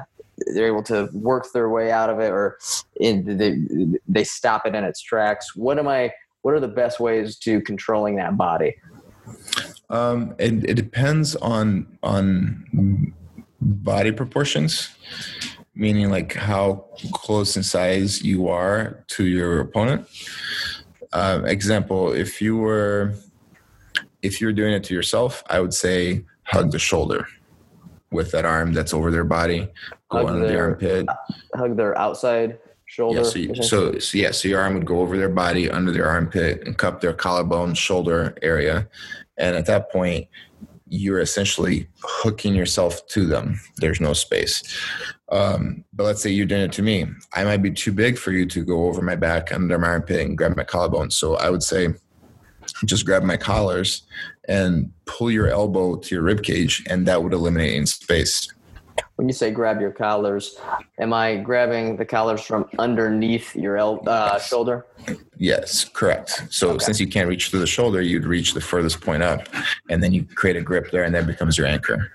they're 0.54 0.66
able 0.66 0.82
to 0.84 1.08
work 1.12 1.52
their 1.52 1.68
way 1.68 1.92
out 1.92 2.10
of 2.10 2.18
it, 2.18 2.30
or 2.30 2.58
in, 2.96 3.36
they 3.36 3.98
they 4.08 4.24
stop 4.24 4.66
it 4.66 4.74
in 4.74 4.84
its 4.84 5.00
tracks. 5.00 5.54
What 5.54 5.78
am 5.78 5.86
I? 5.86 6.12
What 6.42 6.54
are 6.54 6.60
the 6.60 6.68
best 6.68 6.98
ways 6.98 7.36
to 7.38 7.60
controlling 7.60 8.16
that 8.16 8.36
body? 8.36 8.76
Um, 9.92 10.34
it, 10.38 10.64
it 10.64 10.74
depends 10.74 11.36
on 11.36 11.86
on 12.02 13.12
body 13.60 14.10
proportions, 14.10 14.88
meaning 15.74 16.10
like 16.10 16.32
how 16.32 16.86
close 17.12 17.56
in 17.56 17.62
size 17.62 18.22
you 18.22 18.48
are 18.48 19.04
to 19.08 19.24
your 19.24 19.60
opponent. 19.60 20.08
Uh, 21.12 21.42
example: 21.44 22.10
If 22.12 22.40
you 22.40 22.56
were 22.56 23.14
if 24.22 24.40
you're 24.40 24.52
doing 24.52 24.72
it 24.72 24.82
to 24.84 24.94
yourself, 24.94 25.44
I 25.50 25.60
would 25.60 25.74
say 25.74 26.24
hug 26.44 26.72
the 26.72 26.78
shoulder 26.78 27.26
with 28.10 28.30
that 28.32 28.46
arm 28.46 28.72
that's 28.72 28.94
over 28.94 29.10
their 29.10 29.24
body, 29.24 29.68
go 30.08 30.18
hug 30.18 30.26
under 30.26 30.46
their, 30.46 30.52
the 30.52 30.58
armpit, 30.58 31.06
hug 31.54 31.76
their 31.76 31.96
outside 31.98 32.58
shoulder. 32.92 33.20
Yeah, 33.20 33.24
so, 33.24 33.38
you, 33.38 33.54
so, 33.62 33.98
so 33.98 34.18
yeah, 34.18 34.32
so 34.32 34.48
your 34.48 34.60
arm 34.60 34.74
would 34.74 34.84
go 34.84 35.00
over 35.00 35.16
their 35.16 35.30
body, 35.30 35.70
under 35.70 35.92
their 35.92 36.06
armpit, 36.06 36.62
and 36.66 36.76
cup 36.76 37.00
their 37.00 37.14
collarbone, 37.14 37.72
shoulder 37.72 38.34
area, 38.42 38.86
and 39.38 39.56
at 39.56 39.64
that 39.64 39.90
point, 39.90 40.28
you're 40.88 41.20
essentially 41.20 41.88
hooking 42.02 42.54
yourself 42.54 43.06
to 43.06 43.24
them. 43.24 43.58
There's 43.78 43.98
no 43.98 44.12
space. 44.12 44.62
Um, 45.30 45.84
but 45.94 46.04
let's 46.04 46.22
say 46.22 46.28
you're 46.28 46.44
doing 46.44 46.60
it 46.60 46.72
to 46.72 46.82
me. 46.82 47.06
I 47.32 47.44
might 47.44 47.62
be 47.62 47.70
too 47.70 47.92
big 47.92 48.18
for 48.18 48.30
you 48.30 48.44
to 48.44 48.62
go 48.62 48.84
over 48.88 49.00
my 49.00 49.16
back 49.16 49.54
under 49.54 49.78
my 49.78 49.88
armpit 49.88 50.20
and 50.20 50.36
grab 50.36 50.54
my 50.54 50.64
collarbone. 50.64 51.10
So 51.10 51.36
I 51.36 51.48
would 51.48 51.62
say 51.62 51.88
just 52.84 53.06
grab 53.06 53.22
my 53.22 53.38
collars 53.38 54.02
and 54.48 54.92
pull 55.06 55.30
your 55.30 55.48
elbow 55.48 55.96
to 55.96 56.14
your 56.14 56.24
rib 56.24 56.42
cage, 56.42 56.84
and 56.90 57.06
that 57.06 57.22
would 57.22 57.32
eliminate 57.32 57.74
any 57.74 57.86
space 57.86 58.52
when 59.16 59.28
you 59.28 59.34
say 59.34 59.50
grab 59.50 59.80
your 59.80 59.90
collars, 59.90 60.56
am 60.98 61.12
I 61.12 61.36
grabbing 61.36 61.96
the 61.96 62.04
collars 62.04 62.40
from 62.40 62.68
underneath 62.78 63.54
your 63.54 63.76
el- 63.76 64.02
uh, 64.08 64.38
shoulder? 64.38 64.86
Yes, 65.36 65.84
correct. 65.84 66.46
So 66.50 66.70
okay. 66.70 66.84
since 66.84 67.00
you 67.00 67.06
can't 67.06 67.28
reach 67.28 67.50
through 67.50 67.60
the 67.60 67.66
shoulder, 67.66 68.00
you'd 68.00 68.24
reach 68.24 68.54
the 68.54 68.60
furthest 68.60 69.00
point 69.00 69.22
up, 69.22 69.48
and 69.90 70.02
then 70.02 70.12
you 70.12 70.24
create 70.24 70.56
a 70.56 70.60
grip 70.60 70.90
there, 70.90 71.04
and 71.04 71.14
that 71.14 71.26
becomes 71.26 71.56
your 71.58 71.66
anchor. 71.66 72.12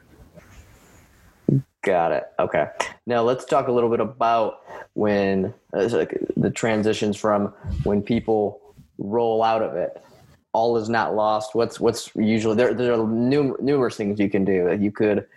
Got 1.84 2.12
it. 2.12 2.26
Okay. 2.40 2.68
Now 3.06 3.22
let's 3.22 3.46
talk 3.46 3.70
a 3.70 3.72
little 3.72 3.90
bit 3.90 4.02
about 4.02 4.62
when 4.94 5.54
uh, 5.74 5.88
the 6.36 6.52
transitions 6.54 7.16
from 7.16 7.54
when 7.84 8.02
people 8.02 8.60
roll 8.98 9.44
out 9.44 9.62
of 9.62 9.76
it. 9.76 10.04
All 10.52 10.76
is 10.76 10.90
not 10.90 11.16
lost. 11.16 11.56
What's 11.56 11.80
what's 11.80 12.12
usually 12.16 12.56
there? 12.56 12.74
There 12.74 12.92
are 12.92 13.08
numerous 13.08 13.96
things 13.96 14.20
you 14.20 14.30
can 14.30 14.44
do. 14.44 14.76
You 14.78 14.92
could 14.92 15.28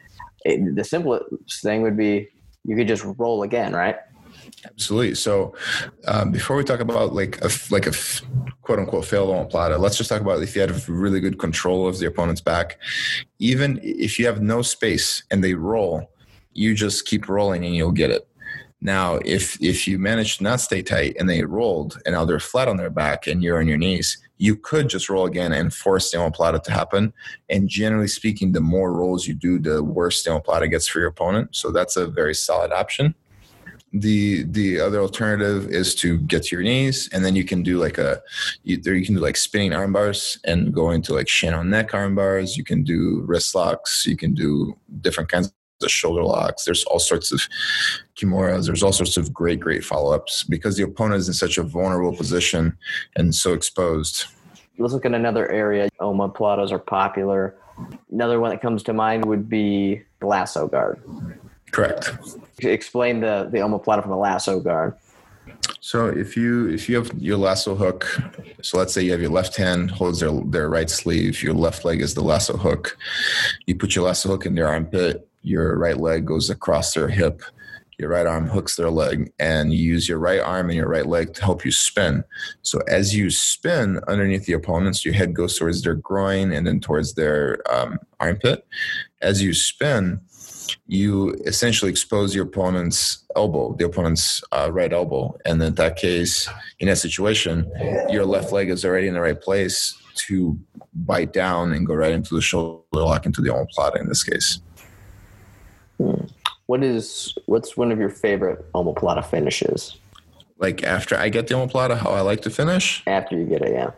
it, 0.45 0.75
the 0.75 0.85
simplest 0.85 1.63
thing 1.63 1.83
would 1.83 1.97
be 1.97 2.29
you 2.65 2.77
could 2.77 2.89
just 2.89 3.05
roll 3.19 3.43
again, 3.43 3.73
right? 3.73 3.97
Absolutely. 4.65 5.15
So, 5.15 5.55
um, 6.07 6.33
before 6.33 6.57
we 6.57 6.65
talk 6.65 6.81
about 6.81 7.15
like 7.15 7.43
a 7.43 7.51
like 7.71 7.87
a 7.87 7.93
quote 8.63 8.79
unquote 8.79 9.07
failed 9.07 9.31
omoplata, 9.31 9.79
let's 9.79 9.97
just 9.97 10.11
talk 10.11 10.21
about 10.21 10.43
if 10.43 10.55
you 10.55 10.61
had 10.61 10.89
really 10.89 11.21
good 11.21 11.39
control 11.39 11.89
of 11.89 11.99
the 11.99 12.07
opponent's 12.07 12.41
back. 12.41 12.79
Even 13.39 13.81
if 13.83 14.19
you 14.19 14.27
have 14.27 14.43
no 14.43 14.61
space 14.63 15.23
and 15.31 15.43
they 15.43 15.55
roll, 15.55 16.11
you 16.53 16.75
just 16.75 17.07
keep 17.07 17.29
rolling 17.29 17.65
and 17.65 17.75
you'll 17.75 17.91
get 17.93 18.11
it. 18.11 18.29
Now, 18.83 19.17
if 19.25 19.61
if 19.63 19.89
you 19.89 19.99
manage 19.99 20.39
to 20.39 20.45
not 20.45 20.61
stay 20.61 20.83
tight 20.83 21.17
and 21.19 21.29
they 21.29 21.43
rolled 21.43 21.99
and 22.05 22.15
now 22.15 22.25
they're 22.25 22.41
flat 22.41 22.69
on 22.69 22.77
their 22.77 22.91
back 22.91 23.27
and 23.27 23.43
you're 23.43 23.61
on 23.61 23.69
your 23.69 23.79
knees, 23.79 24.19
you 24.41 24.57
could 24.57 24.89
just 24.89 25.11
roll 25.11 25.27
again 25.27 25.53
and 25.53 25.73
force 25.73 26.11
the 26.11 26.17
omoplata 26.17 26.63
to 26.63 26.73
happen. 26.73 27.13
And 27.51 27.69
generally 27.69 28.09
speaking, 28.09 28.53
the 28.53 28.61
more 28.61 28.93
rolls 28.93 29.29
you 29.29 29.35
do, 29.35 29.59
the 29.59 29.85
worse 29.85 30.23
the 30.23 30.31
omoplata 30.31 30.71
gets 30.71 30.89
for 30.89 30.99
your 30.99 31.09
opponent. 31.09 31.55
So 31.55 31.71
that's 31.71 31.97
a 31.97 32.07
very 32.07 32.35
solid 32.35 32.73
option. 32.73 33.15
the 33.93 34.45
the 34.45 34.81
other 34.81 35.01
alternative 35.01 35.69
is 35.69 35.95
to 35.97 36.19
get 36.19 36.45
to 36.45 36.57
your 36.57 36.63
knees 36.63 37.09
and 37.13 37.25
then 37.25 37.35
you 37.35 37.45
can 37.45 37.63
do 37.63 37.77
like 37.79 37.99
a 37.99 38.23
either 38.65 38.95
you 38.95 39.05
can 39.05 39.17
do 39.17 39.21
like 39.21 39.37
spinning 39.37 39.73
arm 39.73 39.93
bars 39.93 40.39
and 40.45 40.73
go 40.73 40.91
into 40.93 41.13
like 41.13 41.29
shin 41.29 41.53
on 41.53 41.69
neck 41.71 41.93
arm 41.93 42.15
bars 42.15 42.57
you 42.57 42.63
can 42.63 42.85
do 42.85 43.25
wrist 43.27 43.53
locks 43.55 44.07
you 44.07 44.17
can 44.17 44.33
do 44.33 44.77
different 45.01 45.29
kinds 45.29 45.53
of 45.83 45.91
shoulder 45.91 46.23
locks. 46.23 46.65
There's 46.65 46.85
all 46.85 46.99
sorts 46.99 47.33
of 47.33 47.41
kimuras. 48.17 48.67
There's 48.67 48.83
all 48.83 48.93
sorts 48.93 49.17
of 49.17 49.33
great 49.33 49.61
great 49.61 49.85
follow-ups. 49.85 50.45
Because 50.45 50.77
the 50.77 50.85
opponent 50.85 51.21
is 51.21 51.29
in 51.29 51.35
such 51.35 51.59
a 51.59 51.63
vulnerable 51.63 52.17
position 52.17 52.77
and 53.17 53.35
so 53.35 53.53
exposed. 53.53 54.27
Let's 54.79 54.95
look 54.95 55.05
at 55.05 55.15
another 55.15 55.51
area 55.51 55.89
omoplatas 56.01 56.73
are 56.73 56.79
popular. 56.79 57.57
Another 58.11 58.41
one 58.41 58.51
that 58.51 58.63
comes 58.63 58.83
to 58.85 58.93
mind 58.93 59.25
would 59.27 59.49
be 59.49 60.03
the 60.21 60.27
lasso 60.27 60.67
guard. 60.67 61.03
Correct. 61.71 62.13
Explain 62.61 63.21
the 63.21 63.49
the 63.51 63.59
omoplata 63.59 64.03
from 64.03 64.11
the 64.11 64.17
lasso 64.17 64.61
guard. 64.61 64.95
So 65.81 66.07
if 66.07 66.37
you 66.37 66.69
if 66.69 66.89
you 66.89 66.97
have 66.97 67.13
your 67.19 67.39
lasso 67.39 67.75
hook, 67.75 68.07
so 68.63 68.79
let's 68.79 68.93
say 68.93 69.03
you 69.03 69.13
have 69.13 69.21
your 69.21 69.31
left 69.31 69.57
hand 69.57 69.91
holds 69.91 70.21
their 70.21 70.33
their 70.47 70.69
right 70.69 70.91
sleeve, 70.91 71.43
your 71.43 71.55
left 71.55 71.85
leg 71.85 72.01
is 72.01 72.15
the 72.15 72.23
lasso 72.23 72.57
hook. 72.57 72.97
You 73.67 73.77
put 73.77 73.95
your 73.95 74.05
lasso 74.07 74.29
hook 74.29 74.47
in 74.47 74.55
their 74.55 74.69
armpit, 74.69 75.27
your 75.43 75.77
right 75.79 75.97
leg 75.97 76.27
goes 76.27 76.51
across 76.51 76.95
their 76.95 77.09
hip, 77.09 77.43
your 77.99 78.09
right 78.11 78.27
arm 78.27 78.49
hooks 78.49 78.77
their 78.77 78.91
leg, 78.91 79.33
and 79.39 79.73
you 79.73 79.83
use 79.83 80.09
your 80.09 80.19
right 80.19 80.41
arm 80.41 80.71
and 80.71 80.77
your 80.77 80.89
right 80.89 81.07
leg 81.07 81.35
to 81.35 81.43
help 81.43 81.65
you 81.65 81.71
spin. 81.71 82.25
So 82.63 82.81
as 82.89 83.15
you 83.15 83.31
spin 83.31 84.01
underneath 84.09 84.47
the 84.47 84.55
opponents, 84.55 85.05
your 85.05 85.15
head 85.15 85.35
goes 85.35 85.59
towards 85.59 85.83
their 85.83 85.95
groin 85.95 86.53
and 86.53 86.67
then 86.67 86.81
towards 86.81 87.15
their 87.15 87.59
um, 87.71 87.99
armpit. 88.19 88.67
As 89.21 89.43
you 89.43 89.53
spin, 89.53 90.21
you 90.87 91.35
essentially 91.47 91.91
expose 91.91 92.35
your 92.35 92.45
opponent's 92.45 93.25
elbow, 93.37 93.75
the 93.75 93.85
opponent's 93.85 94.43
uh, 94.53 94.71
right 94.73 94.93
elbow. 94.93 95.37
And 95.45 95.63
in 95.63 95.75
that 95.75 95.97
case, 95.97 96.49
in 96.79 96.89
that 96.89 96.97
situation, 96.97 97.71
your 98.09 98.25
left 98.25 98.53
leg 98.53 98.71
is 98.71 98.85
already 98.85 99.09
in 99.09 99.15
the 99.15 99.21
right 99.21 99.41
place 99.41 99.97
to 100.27 100.59
bite 100.95 101.33
down 101.33 101.73
and 101.73 101.87
go 101.87 101.95
right 101.95 102.13
into 102.13 102.35
the 102.35 102.41
shoulder 102.41 102.83
lock 102.93 103.27
into 103.27 103.41
the 103.41 103.49
omoplata 103.49 104.01
in 104.01 104.09
this 104.09 104.23
case. 104.23 104.61
Hmm. 106.01 106.25
What 106.65 106.83
is 106.83 107.37
what's 107.45 107.77
one 107.77 107.93
of 107.93 107.99
your 107.99 108.09
favorite 108.09 108.73
omoplata 108.73 109.25
finishes? 109.25 109.99
Like 110.59 110.83
after 110.83 111.15
I 111.17 111.29
get 111.29 111.47
the 111.47 111.55
omoplata, 111.55 111.99
how 111.99 112.11
I 112.11 112.23
like 112.23 112.41
to 112.43 112.51
finish? 112.51 113.03
After 113.07 113.37
you 113.37 113.45
get 113.45 113.63
it, 113.63 113.73
yeah. 113.73 113.91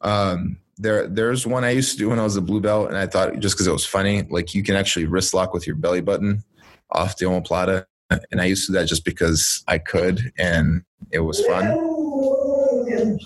Um, 0.00 0.58
there 0.78 1.08
there's 1.08 1.46
one 1.46 1.64
I 1.64 1.70
used 1.70 1.92
to 1.92 1.98
do 1.98 2.10
when 2.10 2.20
I 2.20 2.22
was 2.22 2.36
a 2.36 2.40
blue 2.40 2.60
belt, 2.60 2.88
and 2.88 2.96
I 2.96 3.06
thought 3.06 3.40
just 3.40 3.56
because 3.56 3.66
it 3.66 3.72
was 3.72 3.84
funny, 3.84 4.22
like 4.30 4.54
you 4.54 4.62
can 4.62 4.76
actually 4.76 5.06
wrist 5.06 5.34
lock 5.34 5.52
with 5.52 5.66
your 5.66 5.76
belly 5.76 6.00
button 6.00 6.44
off 6.92 7.16
the 7.16 7.26
omoplata, 7.26 7.86
and 8.30 8.40
I 8.40 8.44
used 8.44 8.66
to 8.66 8.72
do 8.72 8.78
that 8.78 8.86
just 8.86 9.04
because 9.04 9.64
I 9.66 9.78
could, 9.78 10.32
and 10.38 10.84
it 11.10 11.20
was 11.20 11.44
fun. 11.46 13.18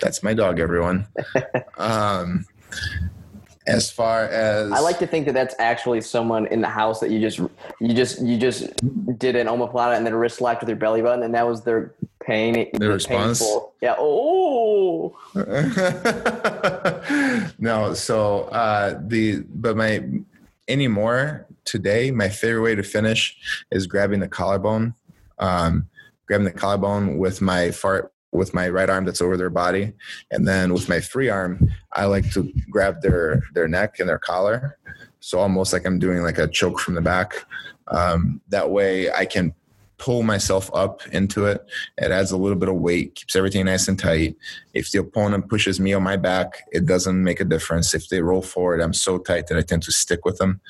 That's 0.00 0.22
my 0.22 0.34
dog, 0.34 0.58
everyone. 0.58 1.06
um, 1.78 2.44
as 3.66 3.90
far 3.90 4.24
as 4.24 4.70
I 4.70 4.80
like 4.80 4.98
to 5.00 5.06
think 5.06 5.26
that 5.26 5.32
that's 5.32 5.54
actually 5.58 6.00
someone 6.00 6.46
in 6.46 6.60
the 6.60 6.68
house 6.68 7.00
that 7.00 7.10
you 7.10 7.20
just 7.20 7.38
you 7.80 7.94
just 7.94 8.22
you 8.22 8.38
just 8.38 8.70
did 9.18 9.36
an 9.36 9.46
omoplata 9.46 9.96
and 9.96 10.06
then 10.06 10.12
a 10.12 10.18
wrist 10.18 10.40
lock 10.40 10.60
with 10.60 10.68
your 10.68 10.76
belly 10.76 11.02
button, 11.02 11.22
and 11.22 11.34
that 11.34 11.46
was 11.46 11.64
their 11.64 11.94
pain. 12.20 12.70
their 12.74 12.90
response. 12.90 13.40
Painful. 13.40 13.74
Yeah. 13.80 13.96
Oh. 13.98 15.16
no. 17.58 17.94
So 17.94 18.42
uh, 18.44 19.00
the 19.04 19.44
but 19.48 19.76
my 19.76 20.08
anymore 20.68 21.46
today, 21.64 22.10
my 22.10 22.28
favorite 22.28 22.62
way 22.62 22.74
to 22.74 22.82
finish 22.82 23.36
is 23.70 23.86
grabbing 23.86 24.20
the 24.20 24.28
collarbone. 24.28 24.94
Um, 25.38 25.88
grabbing 26.26 26.46
the 26.46 26.52
collarbone 26.52 27.18
with 27.18 27.40
my 27.40 27.70
fart 27.70 28.12
with 28.36 28.54
my 28.54 28.68
right 28.68 28.90
arm 28.90 29.04
that's 29.04 29.22
over 29.22 29.36
their 29.36 29.50
body 29.50 29.92
and 30.30 30.46
then 30.46 30.72
with 30.72 30.88
my 30.88 31.00
free 31.00 31.28
arm 31.28 31.68
i 31.92 32.04
like 32.04 32.30
to 32.32 32.52
grab 32.70 33.00
their 33.02 33.42
their 33.54 33.68
neck 33.68 33.98
and 33.98 34.08
their 34.08 34.18
collar 34.18 34.78
so 35.20 35.38
almost 35.38 35.72
like 35.72 35.86
i'm 35.86 35.98
doing 35.98 36.22
like 36.22 36.38
a 36.38 36.48
choke 36.48 36.78
from 36.78 36.94
the 36.94 37.00
back 37.00 37.46
um, 37.88 38.40
that 38.48 38.70
way 38.70 39.10
i 39.12 39.24
can 39.24 39.54
pull 39.98 40.22
myself 40.22 40.70
up 40.74 41.06
into 41.08 41.46
it. 41.46 41.64
It 41.98 42.10
adds 42.10 42.30
a 42.30 42.36
little 42.36 42.58
bit 42.58 42.68
of 42.68 42.76
weight, 42.76 43.14
keeps 43.14 43.34
everything 43.34 43.64
nice 43.64 43.88
and 43.88 43.98
tight. 43.98 44.36
If 44.74 44.90
the 44.90 45.00
opponent 45.00 45.48
pushes 45.48 45.80
me 45.80 45.94
on 45.94 46.02
my 46.02 46.16
back, 46.16 46.64
it 46.72 46.86
doesn't 46.86 47.22
make 47.22 47.40
a 47.40 47.44
difference. 47.44 47.94
If 47.94 48.08
they 48.08 48.20
roll 48.20 48.42
forward, 48.42 48.80
I'm 48.80 48.92
so 48.92 49.18
tight 49.18 49.46
that 49.46 49.56
I 49.56 49.62
tend 49.62 49.82
to 49.84 49.92
stick 49.92 50.24
with 50.24 50.38
them. 50.38 50.60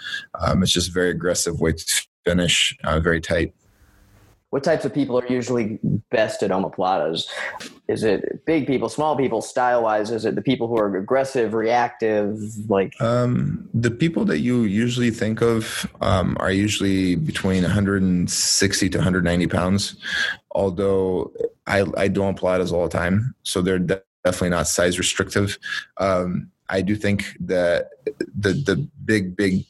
Um, 0.41 0.63
it's 0.63 0.73
just 0.73 0.91
a 0.91 0.93
very 0.93 1.11
aggressive 1.11 1.61
way 1.61 1.73
to 1.73 2.07
finish, 2.25 2.77
uh, 2.85 3.01
very 3.01 3.21
tight 3.21 3.53
what 4.57 4.65
types 4.65 4.87
of 4.87 4.95
people 4.95 5.19
are 5.19 5.27
usually 5.27 5.79
best 6.11 6.43
at 6.43 6.51
omoplatas? 6.51 7.29
Is 7.89 8.03
it 8.03 8.47
big 8.47 8.67
people, 8.67 8.89
small 8.89 9.15
people, 9.15 9.43
style 9.43 9.83
wise? 9.83 10.11
Is 10.11 10.25
it 10.25 10.35
the 10.35 10.41
people 10.41 10.67
who 10.67 10.79
are 10.79 10.97
aggressive, 10.97 11.53
reactive? 11.53 12.39
Like 12.67 12.99
um, 12.99 13.69
the 13.75 13.91
people 13.91 14.25
that 14.25 14.39
you 14.39 14.63
usually 14.63 15.11
think 15.11 15.43
of 15.43 15.87
um, 16.01 16.39
are 16.41 16.51
usually 16.51 17.17
between 17.17 17.65
160 17.65 18.89
to 18.89 18.97
190 18.97 19.47
pounds. 19.49 19.97
Although 20.53 21.35
I, 21.67 21.85
I 21.95 22.09
do 22.09 22.21
omoplatas 22.21 22.73
all 22.73 22.85
the 22.85 22.99
time, 22.99 23.35
so 23.43 23.61
they're 23.61 23.79
definitely 23.79 24.49
not 24.49 24.69
size 24.69 24.99
restrictive. 24.99 25.59
Um, 25.99 26.51
I 26.71 26.81
do 26.81 26.97
think 26.97 27.37
that 27.41 27.91
the 28.35 28.55
the 28.55 28.89
big 29.05 29.37
big 29.37 29.67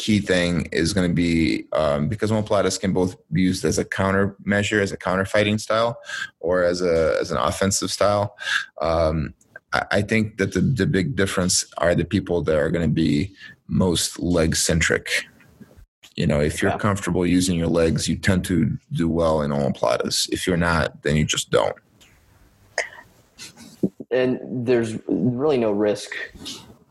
key 0.00 0.18
thing 0.18 0.66
is 0.72 0.94
going 0.94 1.06
to 1.06 1.14
be 1.14 1.66
um, 1.74 2.08
because 2.08 2.30
omoplatas 2.30 2.80
can 2.80 2.94
both 2.94 3.16
be 3.30 3.42
used 3.42 3.66
as 3.66 3.76
a 3.76 3.84
counter 3.84 4.34
measure, 4.44 4.80
as 4.80 4.92
a 4.92 4.96
counter 4.96 5.26
fighting 5.26 5.58
style, 5.58 6.00
or 6.40 6.64
as 6.64 6.80
a 6.80 7.18
as 7.20 7.30
an 7.30 7.36
offensive 7.36 7.90
style. 7.90 8.34
Um, 8.80 9.34
I, 9.74 9.84
I, 9.90 10.02
think 10.02 10.38
that 10.38 10.54
the, 10.54 10.62
the 10.62 10.86
big 10.86 11.16
difference 11.16 11.66
are 11.76 11.94
the 11.94 12.06
people 12.06 12.40
that 12.44 12.56
are 12.56 12.70
going 12.70 12.88
to 12.88 12.94
be 12.94 13.34
most 13.68 14.18
leg 14.18 14.56
centric. 14.56 15.26
You 16.16 16.26
know, 16.26 16.40
if 16.40 16.62
you're 16.62 16.70
yeah. 16.70 16.78
comfortable 16.78 17.26
using 17.26 17.58
your 17.58 17.68
legs, 17.68 18.08
you 18.08 18.16
tend 18.16 18.46
to 18.46 18.78
do 18.92 19.06
well 19.06 19.42
in 19.42 19.50
omoplatas. 19.50 20.30
If 20.30 20.46
you're 20.46 20.56
not, 20.56 21.02
then 21.02 21.16
you 21.16 21.24
just 21.24 21.50
don't. 21.50 21.76
And 24.10 24.40
there's 24.66 24.98
really 25.06 25.58
no 25.58 25.72
risk 25.72 26.10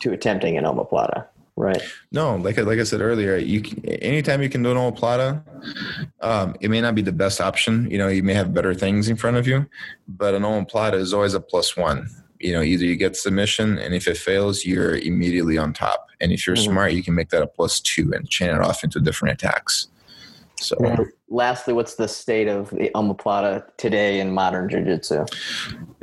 to 0.01 0.13
attempting 0.13 0.57
an 0.57 0.63
omoplata. 0.63 1.25
Right. 1.59 1.81
No, 2.13 2.37
like 2.37 2.55
like 2.55 2.79
I 2.79 2.83
said 2.83 3.01
earlier, 3.01 3.35
you 3.35 3.61
can, 3.61 3.83
anytime 3.85 4.41
you 4.41 4.47
can 4.47 4.63
do 4.63 4.71
an 4.71 4.77
omoplata, 4.77 5.43
um, 6.21 6.55
it 6.61 6.69
may 6.69 6.79
not 6.79 6.95
be 6.95 7.01
the 7.01 7.11
best 7.11 7.41
option. 7.41 7.91
You 7.91 7.97
know, 7.97 8.07
you 8.07 8.23
may 8.23 8.33
have 8.33 8.53
better 8.53 8.73
things 8.73 9.09
in 9.09 9.17
front 9.17 9.35
of 9.35 9.45
you, 9.45 9.65
but 10.07 10.33
an 10.33 10.43
omoplata 10.43 10.93
is 10.93 11.13
always 11.13 11.33
a 11.33 11.41
plus 11.41 11.75
one. 11.75 12.07
You 12.39 12.53
know, 12.53 12.61
either 12.61 12.85
you 12.85 12.95
get 12.95 13.17
submission, 13.17 13.77
and 13.77 13.93
if 13.93 14.07
it 14.07 14.15
fails, 14.15 14.63
you're 14.63 14.95
immediately 14.99 15.57
on 15.57 15.73
top. 15.73 16.07
And 16.21 16.31
if 16.31 16.47
you're 16.47 16.55
mm-hmm. 16.55 16.71
smart, 16.71 16.93
you 16.93 17.03
can 17.03 17.13
make 17.13 17.27
that 17.31 17.43
a 17.43 17.47
plus 17.47 17.81
two 17.81 18.13
and 18.13 18.29
chain 18.29 18.51
it 18.51 18.61
off 18.61 18.85
into 18.85 19.01
different 19.01 19.33
attacks. 19.33 19.89
So, 20.59 20.77
lastly, 21.29 21.73
what's 21.73 21.95
the 21.95 22.07
state 22.07 22.47
of 22.47 22.69
the 22.71 22.91
omoplata 22.93 23.63
today 23.77 24.19
in 24.19 24.33
modern 24.33 24.69
jiu-jitsu? 24.69 25.25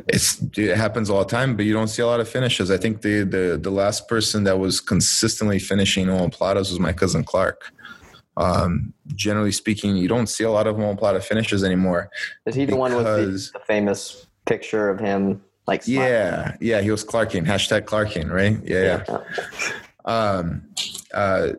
It's 0.08 0.40
it 0.56 0.76
happens 0.76 1.10
all 1.10 1.18
the 1.18 1.30
time, 1.30 1.56
but 1.56 1.66
you 1.66 1.72
don't 1.72 1.88
see 1.88 2.00
a 2.00 2.06
lot 2.06 2.20
of 2.20 2.28
finishes. 2.28 2.70
I 2.70 2.76
think 2.76 3.02
the 3.02 3.22
the 3.22 3.58
the 3.60 3.70
last 3.70 4.08
person 4.08 4.44
that 4.44 4.58
was 4.58 4.80
consistently 4.80 5.58
finishing 5.58 6.06
omoplatas 6.06 6.70
was 6.70 6.80
my 6.80 6.92
cousin 6.92 7.24
Clark. 7.24 7.72
Um, 8.38 8.92
generally 9.14 9.52
speaking, 9.52 9.96
you 9.96 10.08
don't 10.08 10.26
see 10.26 10.44
a 10.44 10.50
lot 10.50 10.66
of 10.66 10.76
omoplata 10.76 11.22
finishes 11.22 11.64
anymore. 11.64 12.10
Is 12.44 12.54
he 12.54 12.64
the 12.64 12.76
one 12.76 12.94
with 12.94 13.04
the, 13.04 13.58
the 13.58 13.64
famous 13.66 14.26
picture 14.46 14.88
of 14.88 15.00
him? 15.00 15.42
Like 15.66 15.82
smiling? 15.82 16.12
yeah, 16.12 16.56
yeah, 16.60 16.80
he 16.80 16.90
was 16.90 17.02
Clarking. 17.02 17.44
Hashtag 17.44 17.86
Clarking, 17.86 18.28
right? 18.28 18.58
Yeah, 18.62 19.02
yeah. 19.08 19.20
yeah. 19.48 19.72
Um, 20.04 20.62
uh, 21.12 21.54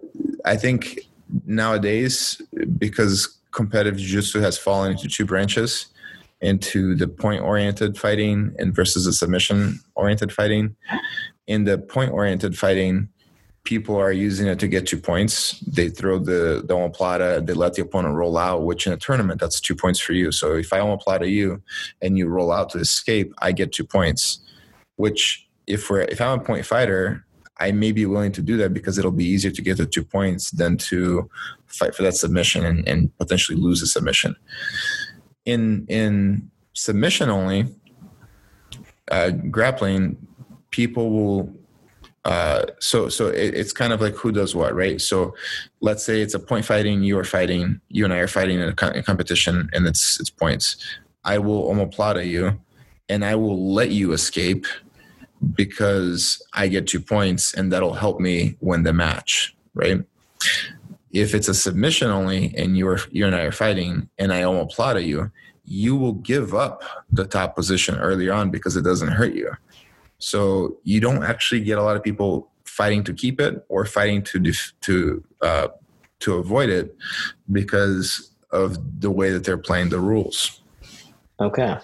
I 0.46 0.56
think 0.56 1.07
nowadays 1.46 2.42
because 2.78 3.38
competitive 3.52 4.00
jiu-jitsu 4.00 4.40
has 4.40 4.58
fallen 4.58 4.92
into 4.92 5.08
two 5.08 5.26
branches 5.26 5.88
into 6.42 6.96
the 6.96 7.08
point 7.08 7.42
oriented 7.42 7.98
fighting 7.98 8.54
and 8.60 8.76
versus 8.76 9.06
the 9.06 9.14
submission 9.14 9.80
oriented 9.96 10.32
fighting. 10.32 10.76
In 11.48 11.64
the 11.64 11.78
point 11.78 12.12
oriented 12.12 12.58
fighting 12.58 13.10
people 13.64 13.98
are 13.98 14.14
using 14.14 14.48
it 14.48 14.60
to 14.60 14.68
get 14.68 14.88
two 14.88 14.98
points. 14.98 15.60
They 15.60 15.90
throw 15.90 16.20
the 16.20 16.64
the 16.66 16.74
omoplata 16.74 17.46
they 17.46 17.54
let 17.54 17.74
the 17.74 17.82
opponent 17.82 18.16
roll 18.16 18.38
out 18.38 18.64
which 18.64 18.88
in 18.88 18.94
a 18.94 18.98
tournament 18.98 19.42
that's 19.42 19.60
two 19.60 19.76
points 19.76 20.00
for 20.00 20.14
you. 20.14 20.32
So 20.32 20.56
if 20.56 20.72
i 20.72 20.80
omoplata 20.80 21.30
you 21.30 21.62
and 22.02 22.18
you 22.18 22.28
roll 22.28 22.52
out 22.52 22.70
to 22.72 22.80
escape 22.80 23.34
i 23.40 23.52
get 23.52 23.74
two 23.74 23.84
points 23.84 24.40
which 24.96 25.46
if 25.66 25.90
we're 25.90 26.02
if 26.02 26.22
i'm 26.22 26.40
a 26.40 26.44
point 26.44 26.66
fighter 26.66 27.26
I 27.60 27.72
may 27.72 27.92
be 27.92 28.06
willing 28.06 28.32
to 28.34 28.42
do 28.42 28.58
that 28.58 28.74
because 28.74 28.98
it'll 28.98 29.12
be 29.12 29.26
easier 29.26 29.52
to 29.52 29.62
get 29.62 29.78
the 29.78 29.86
two 29.86 30.04
points 30.04 30.52
than 30.52 30.78
to 30.78 31.30
fight 31.66 31.96
for 31.96 32.04
that 32.04 32.16
submission 32.16 32.66
and, 32.66 32.88
and 32.88 33.18
potentially 33.18 33.60
lose 33.60 33.82
a 33.82 33.88
submission. 33.88 34.36
In 35.46 35.86
in 35.88 36.52
submission 36.74 37.30
only, 37.30 37.68
uh, 39.10 39.30
grappling, 39.30 40.18
people 40.72 41.10
will 41.10 41.58
uh, 42.28 42.66
so 42.80 43.08
so 43.08 43.28
it, 43.28 43.56
it's 43.56 43.72
kind 43.72 43.94
of 43.94 44.02
like 44.02 44.14
who 44.14 44.34
does 44.34 44.54
what, 44.54 44.76
right? 44.76 45.00
So 45.00 45.34
let's 45.80 46.04
say 46.04 46.22
it's 46.22 46.34
a 46.34 46.40
point 46.40 46.66
fighting. 46.66 47.02
You 47.02 47.18
are 47.18 47.24
fighting. 47.24 47.80
You 47.88 48.04
and 48.04 48.14
I 48.14 48.18
are 48.18 48.28
fighting 48.28 48.60
in 48.60 48.68
a, 48.68 48.74
co- 48.74 49.02
competition, 49.02 49.70
and 49.72 49.88
it's 49.88 50.20
it's 50.20 50.30
points. 50.30 50.76
I 51.24 51.38
will 51.38 51.70
omoplata 51.74 52.28
you, 52.28 52.60
and 53.08 53.24
I 53.24 53.36
will 53.36 53.74
let 53.74 53.92
you 53.92 54.12
escape 54.12 54.66
because 55.54 56.42
I 56.54 56.68
get 56.68 56.88
two 56.88 57.00
points, 57.00 57.54
and 57.54 57.72
that'll 57.72 57.94
help 57.94 58.20
me 58.20 58.58
win 58.60 58.84
the 58.84 58.94
match, 58.94 59.56
right? 59.74 60.04
If 61.12 61.34
it's 61.34 61.48
a 61.48 61.54
submission 61.54 62.10
only, 62.10 62.54
and 62.58 62.78
you're 62.78 63.00
you 63.12 63.26
and 63.26 63.36
I 63.36 63.42
are 63.42 63.52
fighting, 63.52 64.10
and 64.18 64.34
I 64.34 64.42
omoplata 64.42 65.06
you, 65.06 65.32
you 65.66 65.96
will 65.96 66.14
give 66.14 66.54
up 66.54 66.84
the 67.12 67.26
top 67.26 67.56
position 67.56 67.96
early 67.96 68.30
on 68.30 68.52
because 68.52 68.76
it 68.76 68.84
doesn't 68.84 69.10
hurt 69.10 69.34
you. 69.34 69.52
So 70.20 70.78
you 70.84 71.00
don't 71.00 71.24
actually 71.24 71.62
get 71.62 71.78
a 71.78 71.84
lot 71.84 71.96
of 71.96 72.04
people 72.04 72.50
fighting 72.66 73.04
to 73.04 73.14
keep 73.14 73.40
it 73.40 73.66
or 73.70 73.86
fighting 73.86 74.24
to 74.24 74.40
def- 74.40 74.74
to 74.82 75.24
uh, 75.42 75.68
to 76.20 76.36
avoid 76.36 76.70
it 76.70 76.96
because 77.52 78.32
of 78.52 79.02
the 79.02 79.12
way 79.12 79.32
that 79.32 79.44
they're 79.44 79.58
playing 79.58 79.90
the 79.90 80.00
rules. 80.00 80.62
Okay. 81.40 81.78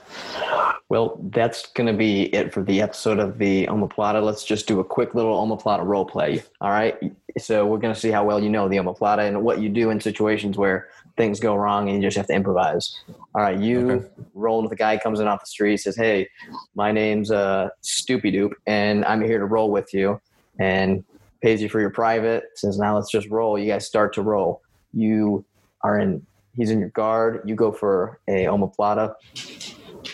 Well, 0.94 1.18
that's 1.32 1.72
going 1.72 1.88
to 1.88 1.94
be 1.94 2.26
it 2.36 2.54
for 2.54 2.62
the 2.62 2.80
episode 2.80 3.18
of 3.18 3.40
the 3.40 3.66
omoplata. 3.66 4.22
Let's 4.24 4.46
just 4.46 4.68
do 4.68 4.80
a 4.80 4.84
quick 4.84 5.16
little 5.16 5.36
omoplata 5.36 5.84
role 5.84 6.06
play. 6.06 6.44
All 6.62 6.70
right. 6.70 6.96
So 7.40 7.66
we're 7.66 7.80
going 7.80 7.96
to 7.96 8.00
see 8.00 8.12
how 8.12 8.24
well 8.24 8.40
you 8.40 8.52
know 8.52 8.70
the 8.70 8.76
omoplata 8.76 9.28
and 9.28 9.42
what 9.42 9.60
you 9.60 9.70
do 9.70 9.90
in 9.90 10.00
situations 10.00 10.56
where 10.56 10.90
things 11.18 11.40
go 11.40 11.56
wrong 11.56 11.90
and 11.90 11.98
you 11.98 12.08
just 12.08 12.16
have 12.16 12.28
to 12.28 12.34
improvise. 12.36 12.96
All 13.34 13.42
right. 13.42 13.58
You 13.60 13.90
Okay. 13.90 14.08
roll 14.36 14.62
with 14.62 14.70
the 14.70 14.76
guy 14.76 15.00
comes 15.00 15.20
in 15.20 15.26
off 15.26 15.40
the 15.40 15.48
street, 15.48 15.78
says, 15.78 15.96
Hey, 15.96 16.30
my 16.76 16.92
name's 16.92 17.32
uh, 17.32 17.70
Stoopy 17.84 18.32
Doop, 18.32 18.52
and 18.68 19.04
I'm 19.06 19.24
here 19.24 19.40
to 19.40 19.46
roll 19.46 19.72
with 19.72 19.96
you. 19.96 20.22
And 20.60 21.04
pays 21.42 21.60
you 21.60 21.70
for 21.70 21.82
your 21.82 21.90
private. 21.90 22.44
Says, 22.54 22.78
Now 22.78 22.94
let's 22.98 23.10
just 23.10 23.28
roll. 23.30 23.58
You 23.58 23.66
guys 23.66 23.88
start 23.88 24.14
to 24.14 24.22
roll. 24.22 24.62
You 24.94 25.44
are 25.84 25.98
in, 25.98 26.24
he's 26.56 26.70
in 26.70 26.80
your 26.80 26.90
guard. 26.90 27.42
You 27.48 27.56
go 27.56 27.72
for 27.72 28.20
a 28.28 28.44
omoplata 28.44 29.16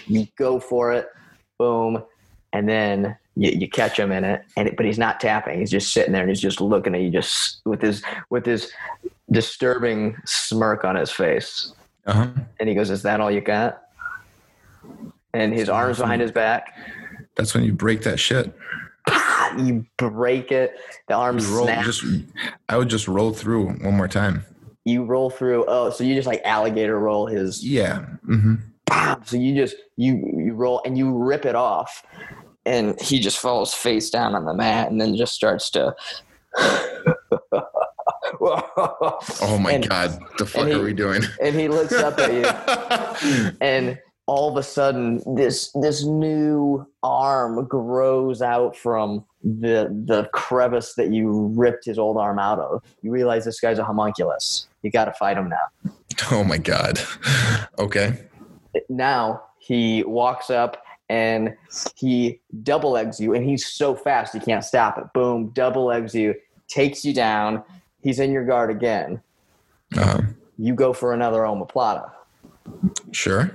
you 0.07 0.27
go 0.37 0.59
for 0.59 0.91
it, 0.93 1.07
boom, 1.57 2.03
and 2.53 2.67
then 2.67 3.17
you, 3.35 3.51
you 3.51 3.69
catch 3.69 3.97
him 3.99 4.11
in 4.11 4.23
it, 4.23 4.43
and 4.57 4.67
it, 4.67 4.77
but 4.77 4.85
he's 4.85 4.97
not 4.97 5.19
tapping. 5.19 5.59
He's 5.59 5.71
just 5.71 5.93
sitting 5.93 6.11
there 6.13 6.21
and 6.21 6.29
he's 6.29 6.41
just 6.41 6.61
looking 6.61 6.95
at 6.95 7.01
you, 7.01 7.09
just 7.11 7.61
with 7.65 7.81
his 7.81 8.03
with 8.29 8.45
his 8.45 8.71
disturbing 9.31 10.15
smirk 10.25 10.83
on 10.83 10.95
his 10.95 11.11
face. 11.11 11.73
Uh-huh. 12.05 12.27
And 12.59 12.67
he 12.69 12.75
goes, 12.75 12.89
"Is 12.89 13.03
that 13.03 13.21
all 13.21 13.29
you 13.31 13.41
got?" 13.41 13.83
And 15.33 15.53
his 15.53 15.69
arms 15.69 15.99
behind 15.99 16.21
his 16.21 16.31
back. 16.31 16.75
That's 17.35 17.53
when 17.53 17.63
you 17.63 17.73
break 17.73 18.01
that 18.03 18.19
shit. 18.19 18.53
You 19.57 19.85
break 19.97 20.51
it. 20.51 20.75
The 21.07 21.15
arms 21.15 21.45
roll, 21.47 21.65
snaps. 21.65 21.85
just 21.85 22.03
I 22.67 22.77
would 22.77 22.89
just 22.89 23.07
roll 23.07 23.31
through 23.33 23.69
one 23.69 23.95
more 23.95 24.07
time. 24.07 24.43
you 24.85 25.03
roll 25.03 25.29
through. 25.29 25.65
Oh, 25.67 25.89
so 25.91 26.03
you 26.03 26.15
just 26.15 26.27
like 26.27 26.41
alligator 26.45 26.99
roll 26.99 27.25
his 27.27 27.65
Yeah. 27.65 28.05
hmm 28.25 28.55
bam. 28.89 29.23
So 29.25 29.37
you 29.37 29.55
just 29.55 29.75
you 29.97 30.15
you 30.37 30.53
roll 30.53 30.81
and 30.85 30.97
you 30.97 31.15
rip 31.17 31.45
it 31.45 31.55
off, 31.55 32.03
and 32.65 32.99
he 32.99 33.19
just 33.19 33.37
falls 33.37 33.73
face 33.73 34.09
down 34.09 34.35
on 34.35 34.45
the 34.45 34.53
mat, 34.53 34.89
and 34.91 34.99
then 34.99 35.15
just 35.15 35.33
starts 35.33 35.69
to. 35.71 35.95
Oh 38.41 39.57
my 39.61 39.73
And- 39.73 39.87
god, 39.89 40.19
the 40.37 40.45
fuck 40.45 40.67
he- 40.67 40.73
are 40.73 40.81
we 40.83 40.93
doing? 40.93 41.23
And 41.41 41.55
he 41.55 41.67
looks 41.67 41.93
up 41.93 42.17
at 42.19 42.33
you, 42.33 43.51
and 43.61 43.99
all 44.27 44.49
of 44.49 44.57
a 44.57 44.63
sudden, 44.63 45.21
this 45.35 45.71
this 45.73 46.05
new 46.05 46.85
arm 47.03 47.65
grows 47.67 48.41
out 48.41 48.75
from 48.75 49.25
the 49.43 49.89
the 50.05 50.29
crevice 50.33 50.93
that 50.95 51.11
you 51.11 51.51
ripped 51.55 51.85
his 51.85 51.97
old 51.99 52.17
arm 52.17 52.39
out 52.39 52.59
of. 52.59 52.81
You 53.01 53.11
realize 53.11 53.45
this 53.45 53.59
guy's 53.59 53.79
a 53.79 53.83
homunculus. 53.83 54.67
You 54.83 54.91
got 54.91 55.05
to 55.05 55.13
fight 55.13 55.37
him 55.37 55.49
now. 55.49 55.91
oh 56.31 56.43
my 56.43 56.57
god. 56.57 56.99
Okay. 57.79 58.19
Now 58.89 59.43
he 59.59 60.03
walks 60.03 60.49
up 60.49 60.83
and 61.09 61.55
he 61.95 62.39
double 62.63 62.91
legs 62.91 63.19
you 63.19 63.33
and 63.33 63.43
he's 63.43 63.65
so 63.67 63.95
fast 63.95 64.33
you 64.33 64.39
can't 64.41 64.63
stop 64.63 64.97
it. 64.97 65.05
Boom 65.13 65.49
double 65.49 65.85
legs 65.85 66.13
you 66.13 66.35
takes 66.67 67.03
you 67.03 67.13
down. 67.13 67.63
He's 68.01 68.19
in 68.19 68.31
your 68.31 68.45
guard 68.45 68.69
again. 68.69 69.21
Uh, 69.97 70.21
you 70.57 70.73
go 70.75 70.93
for 70.93 71.13
another 71.13 71.39
omoplata 71.41 72.11
sure. 73.11 73.51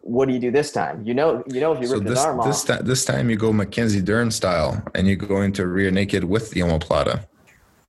what 0.00 0.26
do 0.28 0.34
you 0.34 0.40
do 0.40 0.50
this 0.50 0.72
time? 0.72 1.04
You 1.06 1.14
know 1.14 1.42
you 1.46 1.60
know 1.60 1.72
if 1.72 1.80
you 1.80 1.86
So 1.88 1.94
rip 1.94 2.04
this 2.04 2.18
his 2.18 2.24
arm 2.24 2.38
this 2.48 2.68
off. 2.70 2.78
ti- 2.78 2.84
this 2.84 3.04
time 3.04 3.28
you 3.28 3.36
go 3.36 3.52
Mackenzie 3.52 4.00
Dern 4.00 4.30
style 4.30 4.82
and 4.94 5.06
you 5.06 5.16
go 5.16 5.42
into 5.42 5.66
rear 5.66 5.90
naked 5.90 6.24
with 6.24 6.50
the 6.52 6.60
omoplata. 6.60 7.26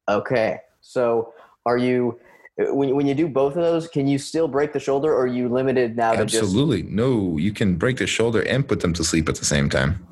okay. 0.10 0.60
So 0.82 1.34
are 1.66 1.78
you 1.78 2.20
when, 2.58 2.96
when 2.96 3.08
you 3.08 3.13
do 3.13 3.28
both 3.28 3.56
of 3.56 3.63
those 3.63 3.88
can 3.88 4.08
you 4.08 4.18
still 4.18 4.48
break 4.48 4.72
the 4.74 4.80
shoulder 4.80 5.12
or 5.12 5.24
are 5.24 5.28
you 5.28 5.50
limited 5.50 5.98
now 5.98 6.13
to 6.13 6.26
just 6.26 6.44
Absolutely. 6.44 6.84
No, 6.84 7.38
you 7.38 7.52
can 7.52 7.76
break 7.76 7.98
the 7.98 8.08
shoulder 8.08 8.41
and 8.44 8.68
put 8.68 8.80
them 8.80 8.94
to 8.94 9.04
sleep 9.04 9.28
at 9.28 9.36
the 9.36 9.46
same 9.46 9.70
time. 9.70 10.06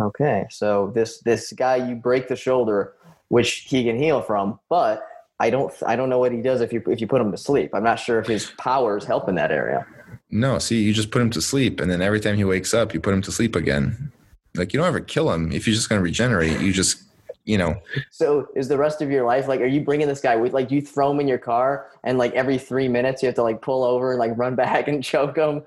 Okay, 0.00 0.46
so 0.50 0.90
this 0.94 1.20
this 1.20 1.52
guy 1.52 1.76
you 1.76 1.94
break 1.94 2.28
the 2.28 2.36
shoulder, 2.36 2.94
which 3.28 3.66
he 3.68 3.84
can 3.84 3.96
heal 3.96 4.22
from, 4.22 4.58
but 4.68 5.06
I 5.38 5.50
don't 5.50 5.72
I 5.86 5.94
don't 5.94 6.08
know 6.08 6.18
what 6.18 6.32
he 6.32 6.40
does 6.42 6.60
if 6.60 6.72
you 6.72 6.82
if 6.88 7.00
you 7.00 7.06
put 7.06 7.20
him 7.20 7.30
to 7.30 7.38
sleep. 7.38 7.70
I'm 7.74 7.84
not 7.84 8.00
sure 8.00 8.18
if 8.18 8.26
his 8.26 8.50
powers 8.58 9.04
help 9.04 9.28
in 9.28 9.36
that 9.36 9.52
area. 9.52 9.86
No, 10.30 10.58
see, 10.58 10.82
you 10.82 10.92
just 10.92 11.12
put 11.12 11.22
him 11.22 11.30
to 11.30 11.40
sleep, 11.40 11.80
and 11.80 11.90
then 11.90 12.02
every 12.02 12.18
time 12.18 12.36
he 12.36 12.44
wakes 12.44 12.74
up, 12.74 12.92
you 12.92 13.00
put 13.00 13.14
him 13.14 13.22
to 13.22 13.30
sleep 13.30 13.54
again. 13.54 14.10
Like 14.56 14.72
you 14.72 14.78
don't 14.78 14.88
ever 14.88 15.00
kill 15.00 15.32
him. 15.32 15.52
If 15.52 15.66
you're 15.66 15.74
just 15.74 15.88
going 15.88 16.00
to 16.00 16.02
regenerate, 16.02 16.60
you 16.60 16.72
just, 16.72 17.02
you 17.44 17.58
know, 17.58 17.76
So 18.10 18.48
is 18.56 18.68
the 18.68 18.78
rest 18.78 19.02
of 19.02 19.10
your 19.10 19.26
life 19.26 19.48
like? 19.48 19.60
Are 19.60 19.66
you 19.66 19.82
bringing 19.82 20.08
this 20.08 20.20
guy 20.20 20.34
with? 20.36 20.54
Like, 20.54 20.68
do 20.68 20.74
you 20.74 20.80
throw 20.80 21.10
him 21.10 21.20
in 21.20 21.28
your 21.28 21.38
car 21.38 21.90
and 22.02 22.16
like 22.16 22.32
every 22.32 22.56
three 22.58 22.88
minutes 22.88 23.22
you 23.22 23.26
have 23.26 23.34
to 23.36 23.42
like 23.42 23.60
pull 23.60 23.84
over 23.84 24.12
and 24.12 24.18
like 24.18 24.32
run 24.36 24.54
back 24.64 24.88
and 24.88 25.04
choke 25.04 25.36
him, 25.36 25.62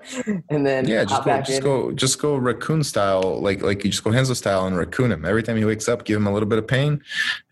and 0.50 0.66
then 0.66 0.88
yeah, 0.88 1.04
just 1.04 1.24
go, 1.24 1.30
back 1.30 1.44
just 1.44 1.58
in? 1.58 1.64
go, 1.64 1.92
just 1.92 2.20
go 2.20 2.36
raccoon 2.36 2.82
style. 2.82 3.40
Like, 3.40 3.62
like 3.62 3.84
you 3.84 3.90
just 3.90 4.02
go 4.02 4.10
Hansel 4.10 4.34
style 4.34 4.66
and 4.66 4.76
raccoon 4.76 5.12
him. 5.12 5.24
Every 5.24 5.42
time 5.42 5.56
he 5.56 5.64
wakes 5.64 5.88
up, 5.88 6.04
give 6.04 6.16
him 6.16 6.26
a 6.26 6.32
little 6.32 6.48
bit 6.48 6.58
of 6.58 6.66
pain, 6.66 7.00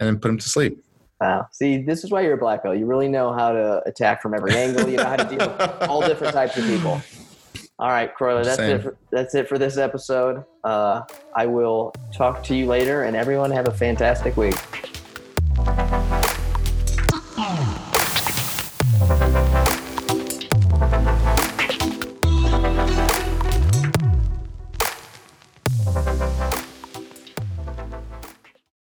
and 0.01 0.07
then 0.09 0.19
put 0.19 0.31
him 0.31 0.39
to 0.39 0.49
sleep. 0.49 0.83
Wow. 1.21 1.49
See, 1.51 1.83
this 1.83 2.05
is 2.05 2.11
why 2.11 2.23
you're 2.23 2.35
a 2.35 2.39
black 2.39 2.63
belt. 2.63 2.77
You 2.77 2.87
really 2.87 3.09
know 3.09 3.33
how 3.33 3.53
to 3.53 3.83
attack 3.87 4.21
from 4.21 4.35
every 4.35 4.55
angle. 4.55 4.89
You 4.89 4.99
know 4.99 5.05
how 5.05 5.17
to 5.17 5.25
deal 5.25 5.49
with 5.49 5.89
all 5.89 6.07
different 6.07 6.35
types 6.35 6.57
of 6.57 6.65
people. 6.65 7.01
All 7.79 7.91
right, 7.91 8.15
Croyler, 8.15 8.43
that's 8.43 8.57
Same. 8.57 8.77
it. 8.77 8.83
For, 8.83 8.97
that's 9.11 9.35
it 9.35 9.49
for 9.49 9.59
this 9.59 9.77
episode. 9.77 10.45
Uh, 10.65 11.03
I 11.35 11.47
will 11.47 11.93
talk 12.13 12.43
to 12.45 12.55
you 12.55 12.67
later, 12.67 13.03
and 13.03 13.15
everyone 13.15 13.51
have 13.51 13.69
a 13.69 13.73
fantastic 13.73 14.37
week. 14.37 14.57